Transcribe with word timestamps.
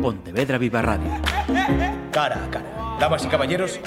Pontevedra 0.00 0.56
Viva 0.56 0.80
Radio. 0.80 1.10
Cara 2.10 2.44
a 2.44 2.50
cara. 2.50 2.96
Damas 2.98 3.24
y 3.24 3.28
caballeros, 3.28 3.80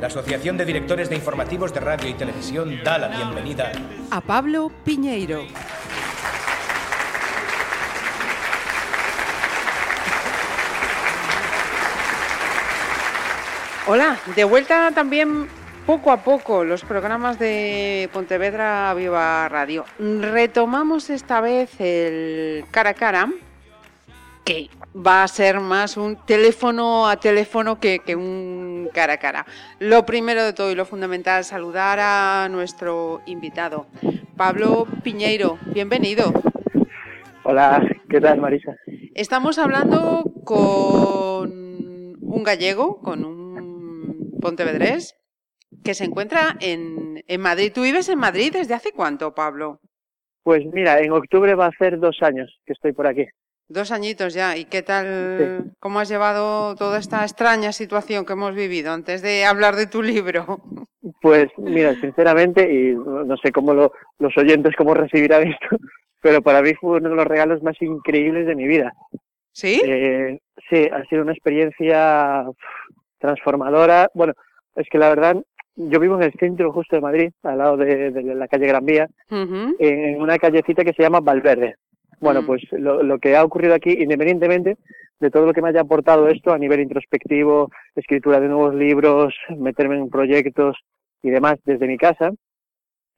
la 0.00 0.08
Asociación 0.08 0.56
de 0.56 0.64
Directores 0.64 1.08
de 1.08 1.16
Informativos 1.16 1.72
de 1.72 1.80
Radio 1.80 2.08
y 2.10 2.14
Televisión 2.14 2.78
da 2.84 2.98
la 2.98 3.08
bienvenida 3.08 3.72
a 4.10 4.20
Pablo 4.20 4.70
Piñeiro. 4.84 5.44
Hola, 13.86 14.18
de 14.34 14.44
vuelta 14.44 14.90
también 14.92 15.48
poco 15.86 16.10
a 16.10 16.18
poco 16.18 16.64
los 16.64 16.84
programas 16.84 17.38
de 17.38 18.10
Pontevedra 18.12 18.92
Viva 18.94 19.48
Radio. 19.48 19.84
Retomamos 19.98 21.08
esta 21.08 21.40
vez 21.40 21.70
el 21.80 22.64
cara 22.72 22.90
a 22.90 22.94
cara, 22.94 23.28
que 24.46 24.70
va 24.94 25.24
a 25.24 25.28
ser 25.28 25.58
más 25.58 25.96
un 25.96 26.16
teléfono 26.24 27.08
a 27.08 27.16
teléfono 27.16 27.80
que, 27.80 28.00
un 28.16 28.88
cara 28.94 29.14
a 29.14 29.18
cara. 29.18 29.44
Lo 29.80 30.06
primero 30.06 30.44
de 30.44 30.52
todo 30.52 30.70
y 30.70 30.76
lo 30.76 30.86
fundamental, 30.86 31.44
saludar 31.44 31.98
a 32.00 32.48
nuestro 32.48 33.20
invitado, 33.26 33.88
Pablo 34.36 34.86
Piñeiro. 35.02 35.58
Bienvenido. 35.74 36.32
Hola, 37.42 37.82
¿qué 38.08 38.20
tal 38.20 38.40
Marisa? 38.40 38.76
Estamos 39.14 39.58
hablando 39.58 40.22
con 40.44 41.50
un 42.20 42.42
gallego, 42.44 43.00
con 43.00 43.24
un 43.24 44.38
pontevedrés, 44.40 45.16
que 45.82 45.94
se 45.94 46.04
encuentra 46.04 46.56
en, 46.60 47.24
en 47.26 47.40
Madrid. 47.40 47.72
¿Tú 47.74 47.82
vives 47.82 48.08
en 48.08 48.20
Madrid 48.20 48.52
desde 48.52 48.74
hace 48.74 48.92
cuánto, 48.92 49.34
Pablo? 49.34 49.80
Pues 50.44 50.64
mira, 50.72 51.00
en 51.00 51.10
octubre 51.10 51.56
va 51.56 51.66
a 51.66 51.76
ser 51.76 51.98
dos 51.98 52.22
años 52.22 52.60
que 52.64 52.74
estoy 52.74 52.92
por 52.92 53.08
aquí. 53.08 53.26
Dos 53.68 53.90
añitos 53.90 54.34
ya. 54.34 54.56
¿Y 54.56 54.66
qué 54.66 54.82
tal? 54.82 55.72
¿Cómo 55.80 55.98
has 55.98 56.08
llevado 56.08 56.76
toda 56.76 56.98
esta 56.98 57.22
extraña 57.22 57.72
situación 57.72 58.24
que 58.24 58.34
hemos 58.34 58.54
vivido 58.54 58.92
antes 58.92 59.22
de 59.22 59.44
hablar 59.44 59.74
de 59.74 59.86
tu 59.86 60.02
libro? 60.02 60.60
Pues 61.20 61.48
mira, 61.56 61.94
sinceramente, 62.00 62.72
y 62.72 62.94
no 62.94 63.36
sé 63.38 63.50
cómo 63.52 63.74
los 63.74 64.36
oyentes 64.36 64.74
cómo 64.76 64.94
recibirán 64.94 65.48
esto, 65.48 65.76
pero 66.20 66.42
para 66.42 66.62
mí 66.62 66.74
fue 66.74 66.98
uno 66.98 67.10
de 67.10 67.16
los 67.16 67.26
regalos 67.26 67.62
más 67.62 67.80
increíbles 67.80 68.46
de 68.46 68.54
mi 68.54 68.66
vida. 68.66 68.92
¿Sí? 69.52 69.80
Eh, 69.84 70.38
sí, 70.68 70.88
ha 70.92 71.04
sido 71.06 71.22
una 71.22 71.32
experiencia 71.32 72.44
transformadora. 73.18 74.10
Bueno, 74.14 74.34
es 74.76 74.86
que 74.88 74.98
la 74.98 75.08
verdad 75.08 75.36
yo 75.76 76.00
vivo 76.00 76.16
en 76.16 76.22
el 76.22 76.32
centro 76.38 76.72
justo 76.72 76.96
de 76.96 77.02
Madrid, 77.02 77.30
al 77.42 77.58
lado 77.58 77.76
de, 77.76 78.10
la 78.34 78.48
calle 78.48 78.66
Gran 78.66 78.84
Vía, 78.84 79.08
en 79.30 80.20
una 80.20 80.38
callecita 80.38 80.84
que 80.84 80.92
se 80.92 81.02
llama 81.02 81.20
Valverde. 81.20 81.76
Bueno, 82.20 82.42
mm. 82.42 82.46
pues 82.46 82.62
lo, 82.72 83.18
que 83.18 83.36
ha 83.36 83.44
ocurrido 83.44 83.74
aquí, 83.74 83.90
independientemente 83.90 84.76
de 85.18 85.30
todo 85.30 85.46
lo 85.46 85.54
que 85.54 85.62
me 85.62 85.70
haya 85.70 85.80
aportado 85.80 86.28
esto 86.28 86.52
a 86.52 86.58
nivel 86.58 86.80
introspectivo, 86.80 87.70
escritura 87.94 88.38
de 88.40 88.48
nuevos 88.48 88.74
libros, 88.74 89.34
meterme 89.56 89.96
en 89.96 90.10
proyectos 90.10 90.76
y 91.22 91.30
demás 91.30 91.58
desde 91.64 91.86
mi 91.86 91.96
casa, 91.96 92.30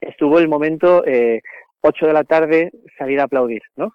estuvo 0.01 0.39
el 0.39 0.49
momento 0.49 1.05
eh, 1.05 1.41
8 1.81 2.07
de 2.07 2.13
la 2.13 2.25
tarde 2.25 2.71
salir 2.97 3.21
a 3.21 3.25
aplaudir, 3.25 3.63
¿no? 3.77 3.93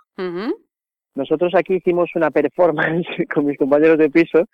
Nosotros 1.15 1.53
aquí 1.55 1.75
hicimos 1.75 2.09
una 2.15 2.31
performance 2.31 3.07
con 3.33 3.45
mis 3.45 3.57
compañeros 3.57 3.97
de 3.97 4.09
piso 4.09 4.47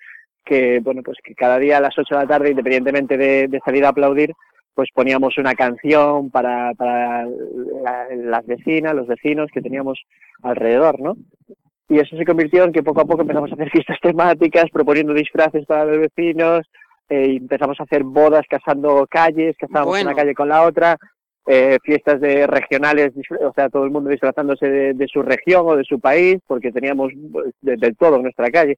que, 0.45 0.79
bueno, 0.79 1.01
pues 1.03 1.17
que 1.23 1.35
cada 1.35 1.59
día 1.59 1.77
a 1.77 1.81
las 1.81 1.97
8 1.97 2.15
de 2.15 2.21
la 2.21 2.27
tarde, 2.27 2.51
independientemente 2.51 3.17
de, 3.17 3.59
salir 3.63 3.85
a 3.85 3.89
aplaudir, 3.89 4.33
pues 4.79 4.91
poníamos 4.93 5.37
una 5.37 5.55
canción 5.55 6.29
para, 6.29 6.73
para 6.73 7.27
las 8.15 8.45
vecinas, 8.45 8.95
los 8.95 9.07
vecinos 9.07 9.51
que 9.53 9.61
teníamos 9.61 9.99
alrededor, 10.41 11.01
¿no? 11.01 11.17
Y 11.89 11.99
eso 11.99 12.15
se 12.15 12.23
convirtió 12.23 12.63
en 12.63 12.71
que 12.71 12.81
poco 12.81 13.01
a 13.01 13.05
poco 13.05 13.23
empezamos 13.23 13.51
a 13.51 13.55
hacer 13.55 13.69
fiestas 13.71 13.97
temáticas, 14.01 14.69
proponiendo 14.71 15.13
disfraces 15.13 15.65
para 15.65 15.83
los 15.83 15.99
vecinos, 15.99 16.61
eh, 17.09 17.35
empezamos 17.35 17.77
a 17.81 17.83
hacer 17.83 18.05
bodas 18.05 18.45
casando 18.49 19.05
calles, 19.09 19.57
casábamos 19.59 20.01
una 20.01 20.15
calle 20.15 20.33
con 20.33 20.47
la 20.47 20.63
otra, 20.63 20.95
eh, 21.45 21.77
fiestas 21.83 22.21
de 22.21 22.47
regionales, 22.47 23.11
o 23.41 23.51
sea, 23.51 23.67
todo 23.67 23.83
el 23.83 23.91
mundo 23.91 24.09
disfrazándose 24.09 24.93
de, 24.93 25.07
su 25.09 25.23
región 25.23 25.63
o 25.65 25.75
de 25.75 25.83
su 25.83 25.99
país, 25.99 26.37
porque 26.47 26.71
teníamos 26.71 27.11
pues, 27.33 27.53
del 27.59 27.97
todo 27.97 28.15
en 28.15 28.23
nuestra 28.23 28.49
calle. 28.49 28.77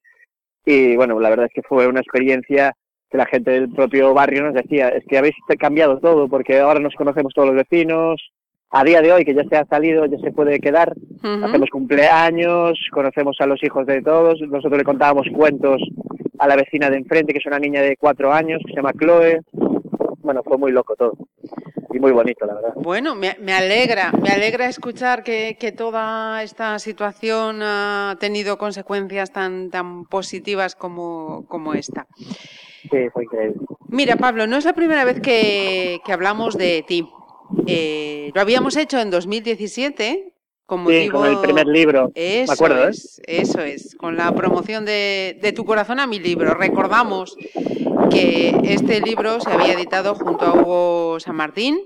Y 0.66 0.96
bueno, 0.96 1.20
la 1.20 1.30
verdad 1.30 1.46
es 1.46 1.54
que 1.54 1.62
fue 1.62 1.86
una 1.86 2.00
experiencia 2.00 2.74
que 3.12 3.18
la 3.18 3.26
gente 3.26 3.52
del 3.52 3.70
propio 3.70 4.14
barrio 4.14 4.44
nos 4.44 4.54
decía, 4.54 4.90
es 4.90 5.04
que 5.06 5.18
habéis 5.18 5.36
cambiado 5.60 6.00
todo, 6.00 6.30
porque 6.30 6.60
ahora 6.60 6.80
nos 6.80 6.96
conocemos 6.96 7.34
todos 7.34 7.50
los 7.50 7.58
vecinos, 7.58 8.22
a 8.70 8.86
día 8.86 9.02
de 9.02 9.12
hoy 9.12 9.26
que 9.26 9.36
ya 9.36 9.44
se 9.44 9.58
ha 9.58 9.66
salido, 9.66 10.06
ya 10.06 10.18
se 10.20 10.32
puede 10.32 10.60
quedar, 10.60 10.94
hacemos 11.22 11.70
cumpleaños, 11.70 12.80
conocemos 12.92 13.36
a 13.42 13.46
los 13.46 13.62
hijos 13.64 13.86
de 13.86 14.02
todos, 14.02 14.40
nosotros 14.42 14.78
le 14.78 14.86
contábamos 14.86 15.28
cuentos 15.36 15.82
a 16.40 16.48
la 16.48 16.56
vecina 16.56 16.90
de 16.90 16.98
enfrente, 16.98 17.34
que 17.34 17.40
es 17.40 17.46
una 17.46 17.60
niña 17.60 17.82
de 17.82 17.98
cuatro 17.98 18.32
años, 18.32 18.62
que 18.66 18.72
se 18.72 18.78
llama 18.78 18.94
Chloe, 18.94 19.42
bueno, 20.22 20.42
fue 20.44 20.58
muy 20.58 20.72
loco 20.72 20.96
todo 20.96 21.18
y 21.94 22.00
muy 22.00 22.12
bonito, 22.14 22.46
la 22.46 22.54
verdad. 22.54 22.74
Bueno, 22.76 23.16
me, 23.16 23.54
alegra, 23.54 24.14
me 24.14 24.30
alegra 24.30 24.68
escuchar 24.70 25.24
que, 25.24 25.74
toda 25.78 26.42
esta 26.44 26.80
situación 26.80 27.62
ha 27.62 28.16
tenido 28.20 28.58
consecuencias 28.58 29.32
tan, 29.32 29.70
tan 29.70 30.06
positivas 30.06 30.76
como, 30.76 31.46
como 31.48 31.74
esta. 31.74 32.08
Sí, 32.90 33.10
fue 33.14 33.24
increíble. 33.24 33.58
Mira, 33.90 34.16
Pablo, 34.16 34.48
no 34.48 34.58
es 34.58 34.66
la 34.66 34.74
primera 34.74 35.04
vez 35.06 35.20
que, 35.20 36.02
hablamos 36.08 36.58
de 36.58 36.84
ti. 36.88 37.08
Eh, 37.68 38.32
lo 38.34 38.42
habíamos 38.42 38.78
hecho 38.78 39.00
en 39.00 39.10
2017 39.10 40.34
con 40.66 40.88
Sí, 40.88 41.10
con 41.10 41.28
el 41.28 41.38
primer 41.40 41.68
libro, 41.68 42.12
eso 42.16 42.50
me 42.50 42.54
acuerdo, 42.54 42.88
¿eh? 42.88 42.92
es, 42.92 43.22
Eso 43.28 43.60
es, 43.60 43.94
con 43.98 44.16
la 44.16 44.34
promoción 44.34 44.86
de, 44.86 45.38
de 45.42 45.52
Tu 45.52 45.66
corazón 45.66 46.00
a 46.00 46.08
mi 46.08 46.18
libro. 46.18 46.54
Recordamos 46.54 47.36
que 48.10 48.56
este 48.64 49.02
libro 49.02 49.40
se 49.40 49.52
había 49.52 49.74
editado 49.74 50.16
junto 50.16 50.46
a 50.46 50.54
Hugo 50.54 51.20
San 51.20 51.36
Martín. 51.36 51.80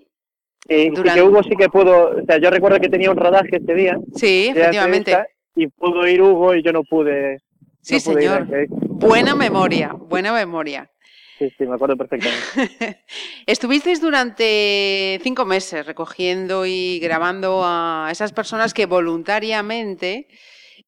y 0.68 0.92
que 0.92 1.22
Hugo 1.22 1.44
sí 1.44 1.56
que 1.58 1.70
pudo, 1.70 2.12
o 2.22 2.26
sea, 2.26 2.38
yo 2.38 2.50
recuerdo 2.50 2.80
que 2.80 2.90
tenía 2.90 3.12
un 3.12 3.18
rodaje 3.18 3.58
este 3.58 3.74
día. 3.74 3.98
Sí, 4.16 4.50
efectivamente. 4.50 5.18
Y 5.56 5.68
pudo 5.68 6.08
ir 6.08 6.22
Hugo 6.22 6.56
y 6.56 6.64
yo 6.64 6.72
no 6.72 6.84
pude. 6.84 7.40
Sí, 7.82 8.00
señor. 8.00 8.48
Buena 8.96 9.36
memoria, 9.36 9.94
buena 9.94 10.34
memoria. 10.34 10.90
Sí, 11.38 11.50
sí, 11.58 11.66
me 11.66 11.76
acuerdo 11.76 11.98
perfectamente. 11.98 13.04
Estuvisteis 13.46 14.00
durante 14.00 15.20
cinco 15.22 15.46
meses 15.46 15.86
recogiendo 15.86 16.66
y 16.66 17.00
grabando 17.00 17.62
a 17.66 18.08
esas 18.10 18.32
personas 18.32 18.74
que 18.74 18.86
voluntariamente 18.86 20.28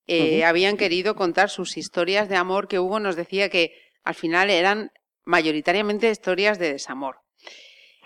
eh, 0.08 0.46
habían 0.46 0.78
querido 0.78 1.16
contar 1.16 1.50
sus 1.50 1.76
historias 1.76 2.30
de 2.30 2.38
amor 2.38 2.70
que 2.70 2.80
Hugo 2.80 3.00
nos 3.00 3.18
decía 3.18 3.50
que 3.50 3.74
al 4.04 4.16
final 4.16 4.50
eran 4.50 4.92
mayoritariamente 5.26 6.10
historias 6.10 6.60
de 6.60 6.72
desamor. 6.72 7.18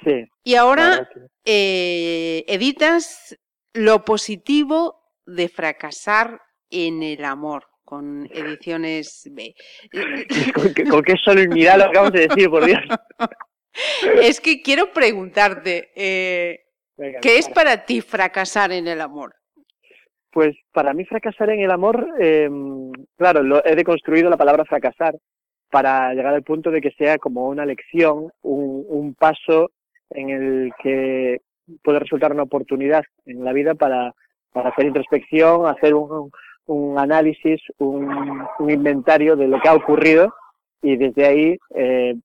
Sí. 0.04 0.26
Y 0.44 0.56
ahora 0.56 1.08
eh, 1.46 2.44
editas 2.48 3.38
lo 3.74 4.04
positivo 4.04 5.00
de 5.28 5.48
fracasar 5.48 6.42
en 6.72 7.04
el 7.04 7.24
amor 7.24 7.71
con 7.92 8.26
ediciones 8.32 9.30
B. 9.34 9.54
¿Con 10.56 10.74
qué, 10.74 10.86
con 10.86 11.02
qué 11.04 11.18
solemnidad 11.18 11.78
lo 11.78 11.84
acabamos 11.84 12.14
de 12.14 12.30
decir, 12.30 12.50
por 12.50 12.66
Dios? 12.66 12.80
es 14.22 14.40
que 14.40 14.62
quiero 14.62 14.94
preguntarte, 14.94 15.92
eh, 15.94 16.62
¿qué 17.22 17.38
es 17.38 17.50
para 17.50 17.84
ti 17.84 18.00
fracasar 18.00 18.72
en 18.72 18.88
el 18.88 19.02
amor? 19.02 19.36
Pues 20.32 20.56
para 20.72 20.94
mí 20.94 21.04
fracasar 21.04 21.50
en 21.50 21.60
el 21.60 21.72
amor, 21.72 22.08
eh, 22.18 22.50
claro, 23.18 23.44
lo, 23.44 23.66
he 23.66 23.76
deconstruido 23.76 24.30
la 24.30 24.38
palabra 24.38 24.64
fracasar 24.64 25.18
para 25.70 26.14
llegar 26.14 26.34
al 26.34 26.44
punto 26.44 26.72
de 26.72 26.80
que 26.80 26.92
sea 26.92 27.18
como 27.18 27.50
una 27.50 27.66
lección, 27.66 28.32
un, 28.42 29.16
paso 29.20 29.70
en 30.12 30.30
el 30.30 30.72
que 30.82 31.42
puede 31.84 32.00
resultar 32.00 32.32
una 32.32 32.44
oportunidad 32.44 33.04
en 33.26 33.44
la 33.44 33.52
vida 33.52 33.76
para, 33.76 34.14
hacer 34.54 34.86
introspección, 34.86 35.68
hacer 35.68 35.94
un, 35.94 36.32
análisis, 36.98 37.62
un, 37.78 38.46
inventario 38.60 39.36
de 39.36 39.48
lo 39.48 39.60
que 39.60 39.70
ha 39.70 39.74
ocurrido 39.74 40.34
y 40.82 40.98
desde 40.98 41.26
ahí 41.26 41.58
eh, 41.76 42.16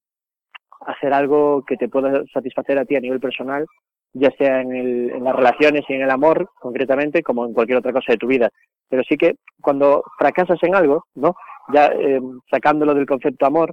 hacer 0.87 1.12
algo 1.12 1.64
que 1.66 1.76
te 1.76 1.88
pueda 1.88 2.22
satisfacer 2.32 2.78
a 2.78 2.84
ti 2.84 2.96
a 2.96 3.00
nivel 3.00 3.20
personal, 3.20 3.66
ya 4.12 4.31
sea 4.38 4.60
en, 4.60 4.75
en 4.75 5.25
las 5.25 5.34
relaciones 5.34 5.84
y 5.88 5.94
en 5.94 6.02
el 6.02 6.10
amor, 6.10 6.49
concretamente, 6.60 7.22
como 7.22 7.44
en 7.44 7.52
cualquier 7.52 7.78
otra 7.78 7.93
cosa 7.93 8.12
de 8.12 8.19
tu 8.19 8.26
vida. 8.26 8.50
Pero 8.88 9.02
sí 9.02 9.16
que 9.16 9.34
cuando 9.60 10.05
fracasas 10.19 10.62
en 10.62 10.75
algo, 10.75 11.05
¿no? 11.14 11.34
ya 11.72 11.87
eh, 11.87 12.20
sacándolo 12.50 12.94
del 12.94 13.06
concepto 13.06 13.46
amor, 13.46 13.72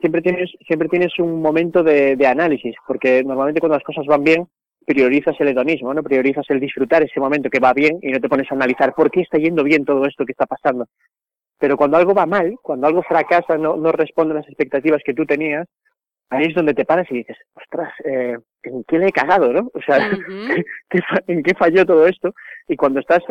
siempre 0.00 0.22
tienes 0.22 0.50
siempre 0.66 0.88
tienes 0.88 1.18
un 1.18 1.40
momento 1.40 1.82
de, 1.82 2.16
análisis, 2.26 2.74
porque 2.86 3.22
normalmente 3.24 3.60
cuando 3.60 3.76
las 3.76 3.84
cosas 3.84 4.06
van 4.06 4.24
bien 4.24 4.46
priorizas 4.86 5.34
el 5.40 5.48
hedonismo, 5.48 5.92
no 5.92 6.02
priorizas 6.02 6.46
el 6.48 6.60
disfrutar 6.60 7.02
ese 7.02 7.20
momento 7.20 7.50
que 7.50 7.60
va 7.60 7.74
bien 7.74 7.98
y 8.00 8.12
no 8.12 8.20
te 8.20 8.28
pones 8.28 8.50
a 8.50 8.54
analizar 8.54 8.94
por 8.94 9.10
qué 9.10 9.20
está 9.20 9.36
yendo 9.36 9.64
bien 9.64 9.84
todo 9.84 10.06
esto 10.06 10.24
que 10.24 10.32
está 10.32 10.46
pasando. 10.46 10.86
Pero 11.58 11.76
cuando 11.76 11.96
algo 11.96 12.14
va 12.14 12.24
mal, 12.24 12.54
cuando 12.62 12.86
algo 12.86 13.02
fracasa, 13.02 13.58
no, 13.58 13.76
no 13.76 13.90
responde 13.92 14.32
a 14.32 14.38
las 14.38 14.46
expectativas 14.46 15.02
que 15.04 15.14
tú 15.14 15.26
tenías, 15.26 15.66
ahí 16.30 16.46
es 16.46 16.54
donde 16.54 16.74
te 16.74 16.84
paras 16.84 17.06
y 17.10 17.16
dices, 17.16 17.36
ostras, 17.54 17.92
eh, 18.04 18.36
¿en 18.62 18.84
qué 18.84 18.98
le 18.98 19.08
he 19.08 19.12
cagado, 19.12 19.52
no? 19.52 19.70
O 19.74 19.80
sea, 19.80 20.08
¿en 21.26 21.42
qué 21.42 21.54
falló 21.54 21.84
todo 21.84 22.06
esto? 22.06 22.32
Y 22.68 22.76
cuando 22.76 23.00
estás 23.00 23.22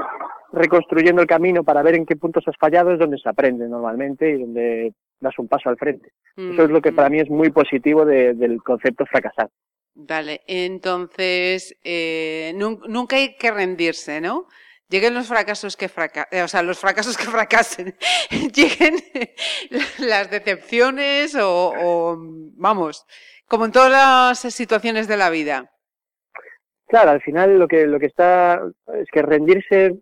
reconstruyendo 0.51 1.21
el 1.21 1.27
camino 1.27 1.63
para 1.63 1.83
ver 1.83 1.95
en 1.95 2.05
qué 2.05 2.15
puntos 2.15 2.47
has 2.47 2.57
fallado 2.57 2.91
es 2.91 2.99
donde 2.99 3.17
se 3.17 3.29
aprende 3.29 3.67
normalmente 3.67 4.29
y 4.29 4.41
donde 4.41 4.93
das 5.19 5.37
un 5.39 5.47
paso 5.47 5.69
al 5.69 5.77
frente. 5.77 6.11
Eso 6.35 6.63
es 6.63 6.69
lo 6.69 6.81
que 6.81 6.91
para 6.91 7.09
mí 7.09 7.19
es 7.19 7.29
muy 7.29 7.49
positivo 7.49 8.05
del 8.05 8.61
concepto 8.63 9.05
fracasar. 9.05 9.49
Dale, 9.97 10.41
entonces 10.45 11.77
eh, 11.85 12.51
nunca 12.53 13.15
hay 13.15 13.37
que 13.37 13.49
rendirse, 13.49 14.19
¿no? 14.19 14.49
Lleguen 14.89 15.13
los 15.13 15.27
fracasos 15.27 15.77
que 15.77 15.87
fracasen, 15.87 16.37
eh, 16.37 16.43
o 16.43 16.49
sea, 16.49 16.61
los 16.63 16.79
fracasos 16.79 17.17
que 17.17 17.23
fracasen, 17.37 17.95
lleguen 18.53 18.95
las 19.99 20.29
decepciones 20.29 21.33
o, 21.35 21.73
o, 21.73 22.17
vamos, 22.19 23.05
como 23.47 23.63
en 23.63 23.71
todas 23.71 23.89
las 23.89 24.53
situaciones 24.53 25.07
de 25.07 25.15
la 25.15 25.29
vida. 25.29 25.71
Claro, 26.87 27.11
al 27.11 27.21
final 27.21 27.57
lo 27.57 27.67
que 27.69 27.87
lo 27.87 27.97
que 27.97 28.07
está 28.07 28.61
es 28.99 29.07
que 29.11 29.21
rendirse 29.21 29.95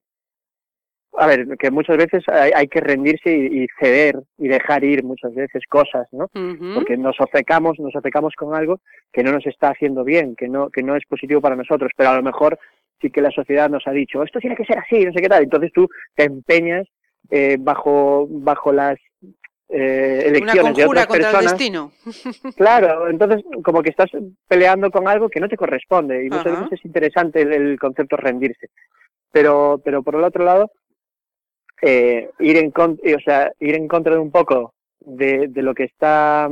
a 1.17 1.27
ver, 1.27 1.45
que 1.57 1.69
muchas 1.69 1.97
veces 1.97 2.23
hay, 2.27 2.67
que 2.67 2.81
rendirse 2.81 3.31
y, 3.31 3.67
ceder 3.79 4.15
y 4.37 4.47
dejar 4.47 4.83
ir 4.83 5.03
muchas 5.03 5.33
veces 5.33 5.63
cosas, 5.69 6.07
¿no? 6.11 6.27
Porque 6.73 6.97
nos 6.97 7.19
ofecamos, 7.19 7.79
nos 7.79 7.95
ofecamos 7.95 8.33
con 8.35 8.55
algo 8.55 8.79
que 9.11 9.23
no 9.23 9.31
nos 9.31 9.45
está 9.45 9.69
haciendo 9.69 10.03
bien, 10.03 10.35
que 10.35 10.47
no, 10.47 10.69
que 10.69 10.81
no 10.81 10.95
es 10.95 11.03
positivo 11.05 11.41
para 11.41 11.55
nosotros, 11.55 11.91
pero 11.95 12.09
a 12.09 12.15
lo 12.15 12.23
mejor 12.23 12.57
sí 12.99 13.09
que 13.11 13.21
la 13.21 13.31
sociedad 13.31 13.69
nos 13.69 13.85
ha 13.85 13.91
dicho, 13.91 14.23
esto 14.23 14.39
tiene 14.39 14.55
que 14.55 14.65
ser 14.65 14.79
así, 14.79 15.05
no 15.05 15.13
sé 15.13 15.21
qué 15.21 15.29
tal, 15.29 15.43
entonces 15.43 15.71
tú 15.73 15.87
te 16.15 16.23
empeñas 16.23 16.87
eh, 17.29 17.57
bajo, 17.59 18.27
bajo 18.29 18.71
las 18.71 18.97
eh, 19.69 20.23
elecciones 20.25 20.75
de 20.75 20.85
otras 20.85 21.07
contra 21.07 21.31
personas. 21.31 21.53
El 21.53 21.57
destino. 21.57 21.91
Claro, 22.57 23.09
entonces 23.09 23.43
como 23.63 23.83
que 23.83 23.89
estás 23.89 24.09
peleando 24.47 24.89
con 24.89 25.07
algo 25.07 25.29
que 25.29 25.39
no 25.39 25.47
te 25.47 25.57
corresponde 25.57 26.25
y 26.25 26.29
muchas 26.29 26.59
veces 26.59 26.79
es 26.79 26.85
interesante 26.85 27.41
el, 27.41 27.53
el 27.53 27.79
concepto 27.79 28.17
rendirse. 28.17 28.69
Pero, 29.31 29.81
pero 29.83 30.03
por 30.03 30.15
el 30.15 30.23
otro 30.23 30.45
lado, 30.45 30.71
eh, 31.85 32.29
ir 32.39 32.55
en 32.55 32.71
o 32.77 33.19
sea, 33.25 33.51
ir 33.59 33.75
en 33.75 33.89
contra 33.89 34.13
de 34.13 34.19
un 34.19 34.31
poco 34.31 34.73
de, 35.01 35.49
de, 35.49 35.61
lo 35.61 35.75
que 35.75 35.83
está 35.83 36.47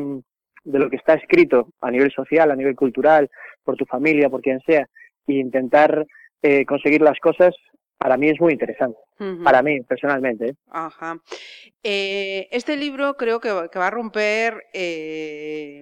de 0.66 0.78
lo 0.78 0.90
que 0.90 0.98
está 0.98 1.14
escrito 1.14 1.70
a 1.80 1.90
nivel 1.90 2.12
social, 2.12 2.52
a 2.52 2.56
nivel 2.56 2.76
cultural, 2.76 3.30
por 3.64 3.78
tu 3.78 3.86
familia, 3.86 4.30
por 4.30 4.42
quien 4.42 4.60
sea, 4.66 4.86
e 5.28 5.34
intentar 5.34 6.06
eh, 6.42 6.66
conseguir 6.66 7.02
las 7.02 7.18
cosas, 7.20 7.56
para 7.98 8.18
mí 8.18 8.28
es 8.28 8.42
muy 8.42 8.52
interesante. 8.52 8.98
Para 9.44 9.62
mí, 9.62 9.80
personalmente. 9.82 10.48
¿eh? 10.48 10.56
Ajá. 10.72 11.22
este 11.84 12.76
libro 12.76 13.16
creo 13.16 13.40
que, 13.40 13.70
que 13.72 13.80
va 13.80 13.88
a 13.88 13.92
romper 13.92 14.64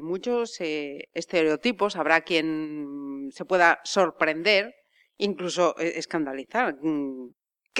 muchos 0.03 0.59
estereotipos. 0.59 1.95
Habrá 1.95 2.21
quien 2.21 3.29
se 3.31 3.45
pueda 3.45 3.79
sorprender, 3.85 4.75
incluso 5.17 5.75
escandalizar 5.77 6.75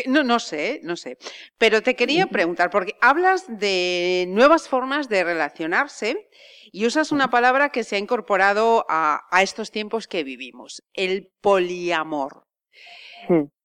no, 0.08 0.24
no 0.24 0.40
sé, 0.40 0.80
no 0.84 0.96
sé. 0.96 1.18
Pero 1.58 1.82
te 1.82 1.96
quería 1.96 2.28
preguntar, 2.28 2.70
porque 2.70 2.96
hablas 3.02 3.46
de 3.60 4.26
nuevas 4.30 4.68
formas 4.68 5.10
de 5.10 5.24
relacionarse 5.24 6.30
y 6.72 6.86
usas 6.86 7.12
una 7.12 7.30
palabra 7.30 7.70
que 7.70 7.84
se 7.84 7.96
ha 7.96 8.00
incorporado 8.00 8.86
a, 8.90 9.22
estos 9.42 9.72
tiempos 9.72 10.08
que 10.08 10.24
vivimos, 10.24 10.84
el 10.94 11.32
poliamor. 11.42 12.46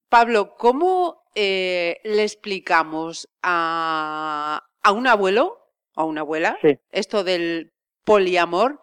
Pablo, 0.09 0.57
¿cómo 0.57 1.23
eh, 1.35 2.01
le 2.05 2.23
explicamos 2.23 3.29
a, 3.43 4.63
a, 4.83 4.93
un 4.93 5.07
abuelo 5.07 5.59
o 5.95 6.03
a 6.03 6.05
una 6.05 6.21
abuela 6.23 6.59
esto 6.91 7.25
del 7.25 7.73
poliamor 8.05 8.81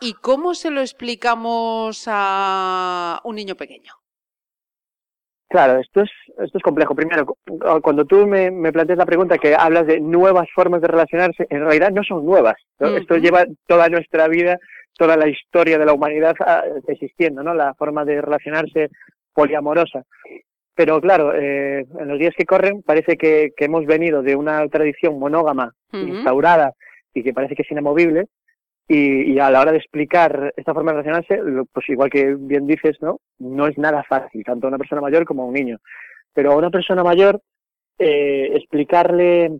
y 0.00 0.14
cómo 0.14 0.54
se 0.54 0.70
lo 0.70 0.80
explicamos 0.80 2.04
a 2.06 3.20
un 3.24 3.36
niño 3.36 3.56
pequeño? 3.56 4.03
Claro, 5.54 5.78
esto 5.78 6.00
es, 6.00 6.10
esto 6.42 6.58
es 6.58 6.64
complejo. 6.64 6.96
Primero, 6.96 7.36
cuando 7.80 8.04
tú 8.04 8.26
me, 8.26 8.50
me 8.50 8.72
planteas 8.72 8.98
la 8.98 9.06
pregunta 9.06 9.38
que 9.38 9.54
hablas 9.54 9.86
de 9.86 10.00
nuevas 10.00 10.48
formas 10.52 10.80
de 10.80 10.88
relacionarse, 10.88 11.46
en 11.48 11.60
realidad 11.60 11.92
no 11.92 12.02
son 12.02 12.26
nuevas. 12.26 12.56
Esto 12.80 13.18
lleva 13.18 13.44
toda 13.68 13.88
nuestra 13.88 14.26
vida, 14.26 14.58
toda 14.98 15.16
la 15.16 15.28
historia 15.28 15.78
de 15.78 15.86
la 15.86 15.92
humanidad 15.92 16.34
ah, 16.40 16.64
existiendo, 16.88 17.44
¿no? 17.44 17.54
La 17.54 17.72
forma 17.74 18.04
de 18.04 18.20
relacionarse 18.20 18.88
poliamorosa. 19.32 20.02
Pero 20.74 21.00
claro, 21.00 21.32
eh, 21.36 21.86
en 22.00 22.08
los 22.08 22.18
días 22.18 22.34
que 22.36 22.46
corren 22.46 22.82
parece 22.82 23.16
que, 23.16 23.52
que 23.56 23.66
hemos 23.66 23.86
venido 23.86 24.24
de 24.24 24.34
una 24.34 24.66
tradición 24.66 25.20
monógama 25.20 25.72
instaurada 25.92 26.72
y 27.14 27.22
que 27.22 27.32
parece 27.32 27.54
que 27.54 27.62
es 27.62 27.70
inamovible 27.70 28.24
y, 28.86 29.38
a 29.38 29.50
la 29.50 29.60
hora 29.60 29.72
de 29.72 29.78
explicar 29.78 30.52
esta 30.56 30.74
forma 30.74 30.92
de 30.92 31.02
relacionarse, 31.02 31.66
pues 31.72 31.88
igual 31.88 32.10
que 32.10 32.34
bien 32.38 32.66
dices, 32.66 32.96
¿no? 33.00 33.20
No 33.38 33.66
es 33.66 33.78
nada 33.78 34.02
fácil, 34.04 34.44
tanto 34.44 34.66
a 34.66 34.68
una 34.68 34.78
persona 34.78 35.00
mayor 35.00 35.24
como 35.24 35.42
a 35.42 35.46
un 35.46 35.54
niño. 35.54 35.78
Pero 36.34 36.52
a 36.52 36.56
una 36.56 36.70
persona 36.70 37.02
mayor, 37.02 37.40
eh, 37.98 38.50
explicarle, 38.54 39.58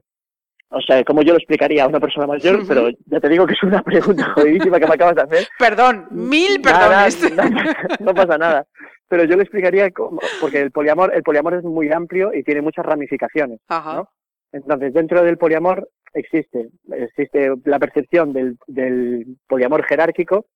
o 0.69 0.81
sea, 0.83 1.03
como 1.05 1.23
yo 1.23 1.33
lo 1.33 1.39
explicaría 1.39 1.85
a 1.85 1.89
una 1.89 2.01
persona 2.01 2.27
mayor, 2.27 2.61
pero 2.69 2.91
ya 3.07 3.21
te 3.21 3.29
digo 3.29 3.47
que 3.47 3.55
es 3.55 3.63
una 3.63 3.83
pregunta 3.83 4.25
jodidísima 4.35 4.79
que 4.79 4.87
me 4.87 4.95
acabas 4.95 5.15
de 5.15 5.23
hacer. 5.23 5.49
Perdón, 5.59 6.07
mil 6.11 6.61
perdones. 6.61 7.19
no 8.01 8.15
pasa 8.15 8.37
nada. 8.37 8.67
Pero 9.09 9.25
yo 9.25 9.37
le 9.37 9.43
explicaría, 9.43 9.91
cómo, 9.91 10.21
porque 10.41 10.61
el 10.61 10.71
poliamor, 10.71 11.15
el 11.15 11.23
poliamor 11.23 11.55
es 11.55 11.63
muy 11.63 11.91
amplio 11.91 12.35
y 12.35 12.43
tiene 12.43 12.63
muchas 12.63 12.85
ramificaciones. 12.85 13.61
¿no? 13.71 14.09
Entonces, 14.53 14.93
dentro 14.93 15.23
del 15.23 15.39
poliamor 15.39 15.89
existe, 16.15 16.69
existe 16.93 17.53
la 17.65 17.79
percepción 17.79 18.33
del, 18.33 18.57
del 18.67 19.37
poliamor 19.47 19.85
jerárquico, 19.85 20.47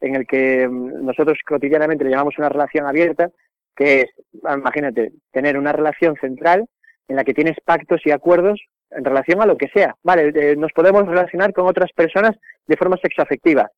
en 0.00 0.14
el 0.14 0.26
que 0.26 0.66
mm, 0.66 1.04
nosotros 1.04 1.38
cotidianamente 1.46 2.04
le 2.04 2.10
llamamos 2.10 2.38
una 2.38 2.48
relación 2.48 2.86
abierta, 2.86 3.30
que 3.76 4.02
es, 4.02 4.06
imagínate, 4.42 5.12
tener 5.32 5.58
una 5.58 5.72
relación 5.72 6.16
central 6.16 6.66
en 7.08 7.16
la 7.16 7.24
que 7.24 7.34
tienes 7.34 7.56
pactos 7.64 8.00
y 8.04 8.10
acuerdos 8.10 8.60
en 8.90 9.04
relación 9.04 9.40
a 9.42 9.46
lo 9.46 9.56
que 9.56 9.68
sea. 9.68 9.96
Vale, 10.02 10.32
eh, 10.34 10.56
nos 10.56 10.72
podemos 10.72 11.06
relacionar 11.06 11.52
con 11.52 11.66
otras 11.66 11.92
personas 11.92 12.36
de 12.66 12.76
forma 12.76 12.96
sexoafectiva, 13.02 13.70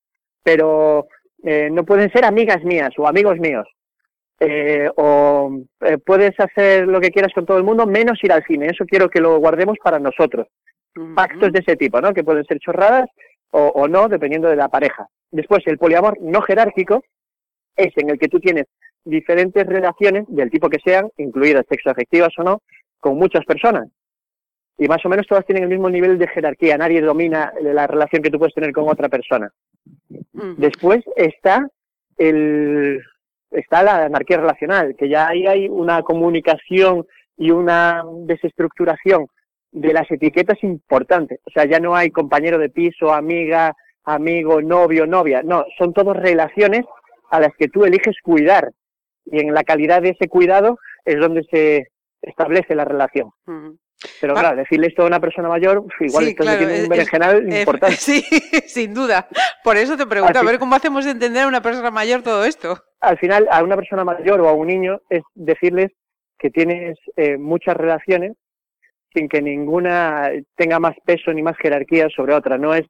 pero 0.43 1.07
eh, 1.43 1.69
no 1.71 1.85
pueden 1.85 2.11
ser 2.13 2.25
amigas 2.25 2.63
mías 2.63 2.91
o 2.99 3.07
amigos 3.07 3.39
míos. 3.39 3.67
Eh, 4.45 4.91
o 4.97 5.57
eh, 5.83 5.99
puedes 5.99 6.39
hacer 6.41 6.89
lo 6.89 7.01
que 7.01 7.13
quieras 7.13 7.33
con 7.33 7.47
todo 7.47 7.59
el 7.59 7.65
mundo 7.65 7.87
menos 7.87 8.19
ir 8.25 8.33
al 8.33 8.45
cine. 8.45 8.67
Eso 8.67 8.85
quiero 8.85 9.09
que 9.09 9.21
lo 9.21 9.39
guardemos 9.39 9.79
para 9.83 9.99
nosotros. 9.99 10.49
Pactos 11.15 11.53
de 11.53 11.61
ese 11.61 11.77
tipo, 11.77 12.01
¿no? 12.01 12.13
Que 12.13 12.25
pueden 12.25 12.45
ser 12.45 12.59
chorradas 12.59 13.09
o, 13.51 13.67
o, 13.69 13.89
no, 13.89 14.09
dependiendo 14.09 14.49
de 14.49 14.57
la 14.57 14.69
pareja. 14.69 15.07
Después, 15.31 15.63
el 15.67 15.79
poliamor 15.79 16.19
no 16.21 16.43
jerárquico 16.43 17.03
es 17.77 17.93
en 17.97 18.11
el 18.11 18.19
que 18.19 18.29
tú 18.29 18.39
tienes 18.41 18.67
diferentes 19.05 19.67
relaciones, 19.67 20.25
del 20.29 20.51
tipo 20.51 20.69
que 20.69 20.79
sean, 20.85 21.09
incluidas 21.17 21.65
sexoafectivas 21.69 22.33
o 22.39 22.43
no, 22.43 22.63
con 23.01 23.17
muchas 23.17 23.45
personas. 23.45 23.89
Y 24.79 24.89
más 24.89 25.05
o 25.05 25.09
menos 25.09 25.27
todas 25.27 25.45
tienen 25.45 25.65
el 25.65 25.71
mismo 25.71 25.91
nivel 25.91 26.19
de 26.19 26.29
jerarquía. 26.29 26.77
Nadie 26.77 27.01
domina 27.01 27.53
la 27.61 27.87
relación 27.87 28.23
que 28.23 28.31
tú 28.31 28.39
puedes 28.39 28.55
tener 28.55 28.73
con 28.73 28.89
otra 28.89 29.09
persona. 29.09 29.51
Después 30.57 31.05
está 31.17 31.69
el, 32.17 33.03
está 33.51 33.83
la 33.83 34.05
anarquía 34.05 34.39
relacional, 34.39 34.95
que 34.97 35.09
ya 35.09 35.29
ahí 35.29 35.47
hay 35.47 35.69
una 35.69 36.03
comunicación 36.03 37.07
y 37.37 37.51
una 37.51 38.03
desestructuración 38.25 39.27
de 39.73 39.93
las 39.93 40.11
etiquetas 40.11 40.63
importante. 40.63 41.41
O 41.45 41.51
sea, 41.51 41.65
ya 41.65 41.81
no 41.81 41.97
hay 41.97 42.11
compañero 42.11 42.59
de 42.59 42.69
piso, 42.69 43.13
amiga, 43.13 43.75
amigo, 44.05 44.61
novio, 44.61 45.07
novia. 45.07 45.43
No, 45.43 45.65
son 45.79 45.93
todas 45.93 46.17
relaciones 46.17 46.85
a 47.31 47.41
las 47.41 47.55
que 47.59 47.69
tú 47.69 47.85
eliges 47.85 48.17
cuidar. 48.23 48.73
Y 49.25 49.41
en 49.41 49.55
la 49.55 49.65
calidad 49.65 50.03
de 50.03 50.11
ese 50.11 50.29
cuidado 50.29 50.79
es 51.05 51.19
donde 51.19 51.43
se 51.51 51.89
establece 52.21 52.75
la 52.75 52.85
relación. 52.85 53.31
Pero 54.21 54.35
claro, 54.35 54.57
decirle 54.57 54.89
esto 54.89 55.03
a 55.03 55.07
una 55.07 55.21
persona 55.21 55.49
mayor, 55.49 55.85
igual 56.01 56.29
esto 56.29 56.45
tiene 56.45 56.83
un 56.83 56.89
berenjenal 56.89 57.53
importante. 57.53 57.97
Sí, 57.99 58.25
sin 58.67 58.95
duda. 58.95 59.29
Por 59.63 59.77
eso 59.77 59.97
te 59.97 60.07
pregunto, 60.07 60.39
a 60.39 60.43
ver 60.43 60.59
cómo 60.59 60.75
hacemos 60.75 61.07
entender 61.07 61.45
a 61.45 61.49
una 61.49 61.63
persona 61.63 61.91
mayor 61.91 62.23
todo 62.23 62.45
esto. 62.45 62.79
Al 63.01 63.17
final, 63.19 63.49
a 63.51 63.63
una 63.63 63.77
persona 63.77 64.05
mayor 64.05 64.41
o 64.41 64.49
a 64.49 64.53
un 64.53 64.67
niño 64.67 65.01
es 65.09 65.23
decirles 65.35 65.93
que 66.39 66.51
tienes 66.51 66.99
eh, 67.17 67.39
muchas 67.39 67.77
relaciones 67.77 68.33
sin 69.15 69.29
que 69.29 69.43
ninguna 69.43 70.31
tenga 70.57 70.79
más 70.79 70.95
peso 71.05 71.33
ni 71.33 71.43
más 71.43 71.57
jerarquía 71.57 72.09
sobre 72.15 72.35
otra. 72.35 72.59
No 72.59 72.75
es, 72.75 72.87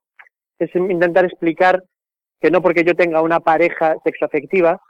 es 0.58 0.74
intentar 0.74 1.24
explicar 1.24 1.82
que 2.40 2.50
no 2.50 2.60
porque 2.62 2.84
yo 2.84 2.94
tenga 2.94 3.22
una 3.22 3.40
pareja 3.40 3.96
sexoafectiva 4.04 4.80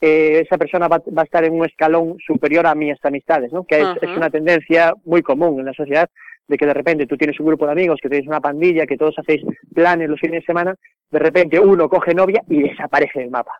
eh, 0.00 0.42
esa 0.44 0.56
persona 0.58 0.86
va, 0.86 1.02
a 1.16 1.22
estar 1.22 1.44
en 1.44 1.54
un 1.54 1.64
escalón 1.64 2.16
superior 2.24 2.66
a 2.66 2.74
mis 2.74 2.96
amistades, 3.04 3.52
¿no? 3.52 3.64
Que 3.64 3.80
es, 3.80 4.16
una 4.16 4.30
tendencia 4.30 4.94
muy 5.04 5.22
común 5.22 5.58
en 5.58 5.66
la 5.66 5.72
sociedad 5.72 6.08
de 6.46 6.56
que 6.56 6.66
de 6.66 6.74
repente 6.74 7.06
tú 7.06 7.16
tienes 7.16 7.38
un 7.40 7.46
grupo 7.46 7.66
de 7.66 7.72
amigos, 7.72 7.98
que 8.00 8.08
tenéis 8.08 8.28
una 8.28 8.40
pandilla, 8.40 8.86
que 8.86 8.96
todos 8.96 9.18
hacéis 9.18 9.42
planes 9.74 10.08
los 10.08 10.20
fines 10.20 10.40
de 10.40 10.46
semana, 10.46 10.74
de 11.10 11.18
repente 11.18 11.58
uno 11.58 11.88
coge 11.88 12.14
novia 12.14 12.42
y 12.48 12.62
desaparece 12.62 13.20
del 13.20 13.30
mapa. 13.30 13.52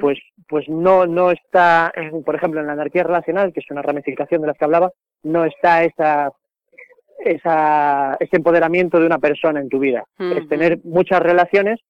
Pues, 0.00 0.18
pues 0.48 0.68
no, 0.68 1.06
no 1.06 1.30
está, 1.30 1.92
por 2.24 2.34
ejemplo, 2.34 2.60
en 2.60 2.66
la 2.66 2.74
anarquía 2.74 3.02
relacional, 3.02 3.52
que 3.52 3.60
es 3.60 3.70
una 3.70 3.82
ramificación 3.82 4.42
de 4.42 4.48
las 4.48 4.56
que 4.56 4.64
hablaba, 4.64 4.90
no 5.22 5.44
está 5.44 5.84
esa, 5.84 6.30
esa, 7.18 8.16
ese 8.20 8.36
empoderamiento 8.36 9.00
de 9.00 9.06
una 9.06 9.18
persona 9.18 9.60
en 9.60 9.68
tu 9.68 9.78
vida. 9.78 10.04
Es 10.18 10.48
tener 10.48 10.78
muchas 10.84 11.20
relaciones 11.20 11.80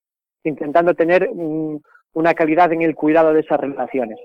intentando 0.44 0.94
tener 0.94 1.28
un, 1.30 1.82
una 2.14 2.34
calidad 2.34 2.72
en 2.72 2.82
el 2.82 2.94
cuidado 2.94 3.32
de 3.32 3.40
esas 3.40 3.60
relaciones, 3.60 4.18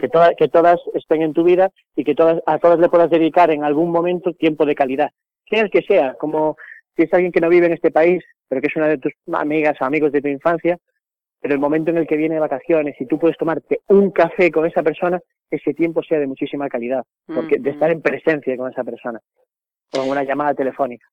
que, 0.00 0.08
todas 0.08 0.32
que 0.36 0.48
todas 0.48 0.78
estén 0.94 1.22
en 1.22 1.32
tu 1.32 1.42
vida 1.42 1.70
y 1.96 2.04
que 2.04 2.14
todas, 2.14 2.40
a 2.46 2.58
todas 2.58 2.78
le 2.78 2.88
puedas 2.88 3.10
dedicar 3.10 3.50
en 3.50 3.64
algún 3.64 3.90
momento 3.90 4.32
tiempo 4.34 4.66
de 4.66 4.74
calidad, 4.74 5.10
sea 5.48 5.62
el 5.62 5.70
que 5.70 5.82
sea, 5.82 6.14
como 6.14 6.56
si 6.96 7.04
es 7.04 7.14
alguien 7.14 7.32
que 7.32 7.40
no 7.40 7.48
vive 7.48 7.66
en 7.66 7.72
este 7.72 7.90
país, 7.90 8.22
pero 8.48 8.60
que 8.60 8.66
es 8.66 8.76
una 8.76 8.88
de 8.88 8.98
tus 8.98 9.12
amigas 9.32 9.76
o 9.80 9.84
amigos 9.84 10.12
de 10.12 10.20
tu 10.20 10.28
infancia, 10.28 10.76
pero 11.40 11.54
el 11.54 11.60
momento 11.60 11.90
en 11.90 11.98
el 11.98 12.06
que 12.06 12.16
viene 12.16 12.34
de 12.34 12.40
vacaciones 12.40 12.94
y 13.00 13.06
tú 13.06 13.18
puedes 13.18 13.36
tomarte 13.38 13.80
un 13.88 14.10
café 14.10 14.50
con 14.50 14.66
esa 14.66 14.82
persona, 14.82 15.20
ese 15.50 15.72
tiempo 15.74 16.02
sea 16.02 16.18
de 16.18 16.26
muchísima 16.26 16.68
calidad, 16.68 17.04
porque 17.26 17.58
de 17.58 17.70
estar 17.70 17.90
en 17.90 18.02
presencia 18.02 18.56
con 18.56 18.70
esa 18.70 18.84
persona, 18.84 19.20
o 19.96 20.02
en 20.02 20.10
una 20.10 20.22
llamada 20.22 20.54
telefónica. 20.54 21.06